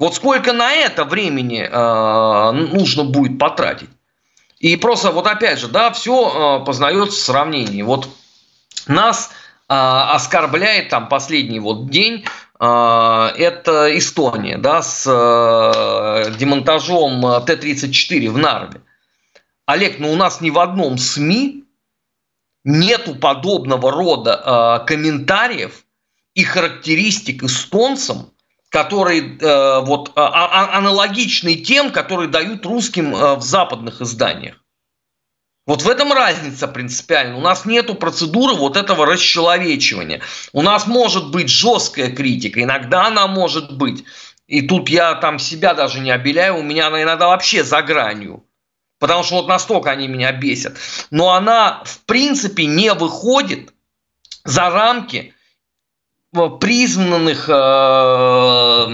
Вот 0.00 0.16
сколько 0.16 0.52
на 0.52 0.72
это 0.72 1.04
времени 1.04 1.62
э, 1.62 2.50
нужно 2.50 3.04
будет 3.04 3.38
потратить. 3.38 3.90
И 4.58 4.74
просто 4.74 5.12
вот 5.12 5.28
опять 5.28 5.60
же, 5.60 5.68
да, 5.68 5.92
все 5.92 6.58
э, 6.60 6.64
познается 6.64 7.20
в 7.20 7.22
сравнении. 7.22 7.82
Вот 7.82 8.08
нас 8.88 9.30
э, 9.68 9.74
оскорбляет 9.74 10.88
там 10.88 11.08
последний 11.08 11.60
вот 11.60 11.88
день 11.88 12.24
а, 12.24 12.49
это 12.60 13.88
Эстония, 13.96 14.58
да, 14.58 14.82
с 14.82 15.06
э, 15.06 16.34
демонтажом 16.36 17.42
Т-34 17.46 18.28
в 18.28 18.36
Нарве. 18.36 18.82
Олег, 19.64 19.98
ну 19.98 20.12
у 20.12 20.16
нас 20.16 20.42
ни 20.42 20.50
в 20.50 20.58
одном 20.58 20.98
СМИ 20.98 21.64
нету 22.64 23.14
подобного 23.14 23.90
рода 23.90 24.80
э, 24.82 24.86
комментариев 24.86 25.86
и 26.34 26.44
характеристик 26.44 27.44
эстонцам, 27.44 28.30
которые 28.68 29.38
э, 29.38 29.80
вот 29.80 30.12
а, 30.14 30.28
а, 30.28 30.76
аналогичны 30.76 31.54
тем, 31.56 31.90
которые 31.90 32.28
дают 32.28 32.66
русским 32.66 33.12
в 33.12 33.40
западных 33.40 34.02
изданиях. 34.02 34.62
Вот 35.70 35.82
в 35.82 35.88
этом 35.88 36.12
разница 36.12 36.66
принципиальная. 36.66 37.36
У 37.36 37.40
нас 37.40 37.64
нету 37.64 37.94
процедуры 37.94 38.54
вот 38.54 38.76
этого 38.76 39.06
расчеловечивания. 39.06 40.20
У 40.52 40.62
нас 40.62 40.88
может 40.88 41.30
быть 41.30 41.48
жесткая 41.48 42.10
критика, 42.10 42.60
иногда 42.60 43.06
она 43.06 43.28
может 43.28 43.76
быть. 43.76 44.02
И 44.48 44.62
тут 44.62 44.88
я 44.88 45.14
там 45.14 45.38
себя 45.38 45.74
даже 45.74 46.00
не 46.00 46.10
обеляю, 46.10 46.56
у 46.56 46.62
меня 46.62 46.88
она 46.88 47.04
иногда 47.04 47.28
вообще 47.28 47.62
за 47.62 47.82
гранью. 47.82 48.44
Потому 48.98 49.22
что 49.22 49.36
вот 49.36 49.46
настолько 49.46 49.92
они 49.92 50.08
меня 50.08 50.32
бесят. 50.32 50.76
Но 51.12 51.34
она 51.34 51.84
в 51.84 52.00
принципе 52.00 52.66
не 52.66 52.92
выходит 52.92 53.72
за 54.44 54.70
рамки 54.70 55.34
э, 56.34 56.48
признанных 56.60 57.48
э, 57.48 58.86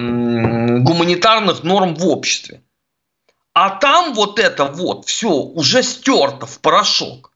гуманитарных 0.82 1.62
норм 1.64 1.94
в 1.94 2.06
обществе. 2.06 2.60
А 3.56 3.70
там 3.70 4.12
вот 4.12 4.38
это 4.38 4.66
вот 4.66 5.06
все 5.06 5.30
уже 5.30 5.82
стерто 5.82 6.44
в 6.44 6.60
порошок. 6.60 7.32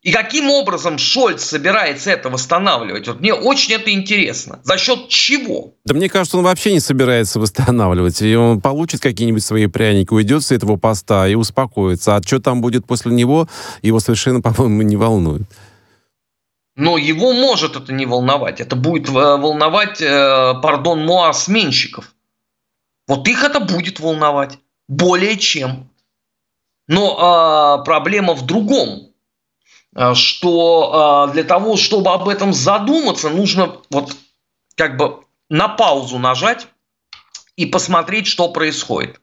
И 0.00 0.10
каким 0.10 0.48
образом 0.48 0.96
Шольц 0.96 1.44
собирается 1.44 2.12
это 2.12 2.30
восстанавливать? 2.30 3.06
Вот 3.08 3.20
мне 3.20 3.34
очень 3.34 3.74
это 3.74 3.92
интересно. 3.92 4.60
За 4.62 4.78
счет 4.78 5.10
чего? 5.10 5.74
Да 5.84 5.92
мне 5.92 6.08
кажется, 6.08 6.38
он 6.38 6.44
вообще 6.44 6.72
не 6.72 6.80
собирается 6.80 7.38
восстанавливать. 7.40 8.22
И 8.22 8.34
он 8.34 8.62
получит 8.62 9.02
какие-нибудь 9.02 9.44
свои 9.44 9.66
пряники, 9.66 10.14
уйдет 10.14 10.42
с 10.42 10.50
этого 10.50 10.78
поста 10.78 11.28
и 11.28 11.34
успокоится. 11.34 12.16
А 12.16 12.22
что 12.22 12.38
там 12.38 12.62
будет 12.62 12.86
после 12.86 13.12
него, 13.12 13.46
его 13.82 14.00
совершенно, 14.00 14.40
по-моему, 14.40 14.80
не 14.80 14.96
волнует. 14.96 15.42
Но 16.74 16.96
его 16.96 17.34
может 17.34 17.76
это 17.76 17.92
не 17.92 18.06
волновать. 18.06 18.62
Это 18.62 18.76
будет 18.76 19.10
э, 19.10 19.12
волновать, 19.12 20.00
э, 20.00 20.54
пардон, 20.62 21.04
Моа 21.04 21.34
сменщиков. 21.34 22.14
Вот 23.06 23.28
их 23.28 23.44
это 23.44 23.60
будет 23.60 24.00
волновать. 24.00 24.58
Более 24.88 25.38
чем. 25.38 25.90
Но 26.86 27.16
а, 27.18 27.78
проблема 27.78 28.34
в 28.34 28.44
другом, 28.44 29.12
а, 29.94 30.14
что 30.14 30.92
а, 30.92 31.26
для 31.28 31.44
того, 31.44 31.76
чтобы 31.76 32.12
об 32.12 32.28
этом 32.28 32.52
задуматься, 32.52 33.30
нужно 33.30 33.80
вот 33.90 34.14
как 34.76 34.96
бы 34.96 35.24
на 35.48 35.68
паузу 35.68 36.18
нажать 36.18 36.66
и 37.56 37.66
посмотреть, 37.66 38.26
что 38.26 38.48
происходит. 38.48 39.20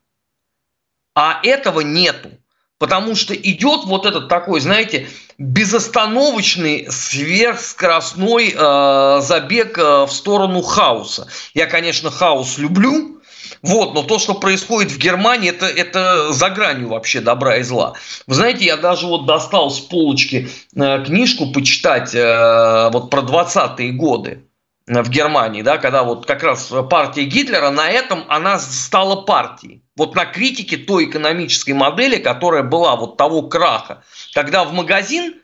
А 1.13 1.39
этого 1.43 1.81
нету. 1.81 2.31
Потому 2.77 3.15
что 3.15 3.35
идет 3.35 3.83
вот 3.83 4.07
этот 4.07 4.27
такой, 4.27 4.59
знаете, 4.59 5.07
безостановочный 5.37 6.87
сверхскоростной 6.89 8.55
э, 8.57 9.21
забег 9.21 9.77
э, 9.77 10.05
в 10.05 10.11
сторону 10.11 10.63
хаоса. 10.63 11.27
Я, 11.53 11.67
конечно, 11.67 12.09
хаос 12.09 12.57
люблю, 12.57 13.20
Вот, 13.61 13.93
но 13.93 14.03
то, 14.03 14.19
что 14.19 14.33
происходит 14.33 14.91
в 14.91 14.97
Германии, 14.97 15.49
это, 15.49 15.65
это 15.65 16.33
за 16.33 16.49
гранью 16.49 16.89
вообще 16.89 17.21
добра 17.21 17.57
и 17.57 17.63
зла. 17.63 17.93
Вы 18.27 18.35
знаете, 18.35 18.65
я 18.65 18.77
даже 18.77 19.07
вот 19.07 19.25
достал 19.25 19.69
с 19.69 19.79
полочки 19.79 20.49
э, 20.75 21.03
книжку 21.05 21.51
почитать 21.51 22.13
э, 22.15 22.89
вот 22.91 23.09
про 23.09 23.21
20-е 23.21 23.91
годы 23.93 24.43
в 24.87 25.09
Германии, 25.09 25.61
да, 25.61 25.77
когда 25.77 26.03
вот 26.03 26.25
как 26.25 26.43
раз 26.43 26.71
партия 26.89 27.23
Гитлера, 27.23 27.69
на 27.69 27.89
этом 27.89 28.25
она 28.27 28.59
стала 28.59 29.21
партией. 29.21 29.83
Вот 29.95 30.15
на 30.15 30.25
критике 30.25 30.77
той 30.77 31.05
экономической 31.05 31.71
модели, 31.71 32.17
которая 32.17 32.63
была 32.63 32.95
вот 32.95 33.17
того 33.17 33.43
краха, 33.43 34.03
когда 34.33 34.63
в 34.63 34.73
магазин, 34.73 35.35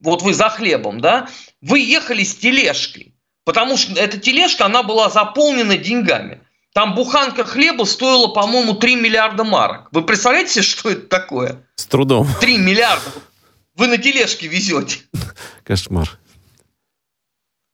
вот 0.00 0.22
вы 0.22 0.32
за 0.32 0.48
хлебом, 0.48 1.00
да, 1.00 1.28
вы 1.60 1.80
ехали 1.80 2.24
с 2.24 2.36
тележкой, 2.36 3.14
потому 3.44 3.76
что 3.76 3.92
эта 4.00 4.18
тележка, 4.18 4.66
она 4.66 4.82
была 4.82 5.10
заполнена 5.10 5.76
деньгами. 5.76 6.40
Там 6.76 6.94
буханка 6.94 7.42
хлеба 7.46 7.84
стоила, 7.84 8.26
по-моему, 8.26 8.74
3 8.74 8.96
миллиарда 8.96 9.44
марок. 9.44 9.88
Вы 9.92 10.02
представляете, 10.02 10.60
что 10.62 10.90
это 10.90 11.08
такое? 11.08 11.62
С 11.74 11.86
трудом. 11.86 12.28
3 12.38 12.58
миллиарда. 12.58 13.12
Вы 13.76 13.86
на 13.86 13.96
тележке 13.96 14.46
везете. 14.46 14.98
Кошмар. 15.64 16.18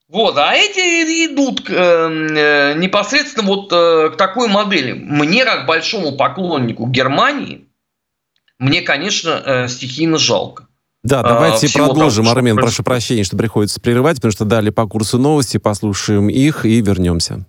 Вот, 0.09 0.39
а 0.39 0.55
эти 0.55 0.79
идут 1.27 1.69
э, 1.69 1.75
э, 1.75 2.75
непосредственно 2.79 3.49
вот 3.49 3.73
э, 3.73 4.11
к 4.11 4.17
такой 4.17 4.47
модели. 4.47 4.93
Мне, 4.93 5.45
как 5.45 5.67
большому 5.67 6.17
поклоннику 6.17 6.87
Германии, 6.87 7.67
мне, 8.61 8.83
конечно, 8.83 9.43
э, 9.45 9.69
стихийно 9.69 10.17
жалко. 10.17 10.69
Да, 11.03 11.25
давайте 11.25 11.67
а, 11.67 11.87
продолжим, 11.89 12.25
того, 12.25 12.37
Армен, 12.37 12.55
прошу 12.55 12.85
прощения, 12.85 13.25
что 13.25 13.37
приходится 13.37 13.81
прерывать, 13.81 14.19
потому 14.19 14.31
что 14.31 14.45
дали 14.45 14.71
по 14.71 14.87
курсу 14.87 15.19
новости, 15.19 15.57
послушаем 15.57 16.29
их 16.29 16.65
и 16.65 16.81
вернемся. 16.81 17.45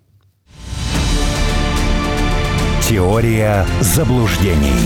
Теория 2.93 3.65
заблуждений. 3.81 4.77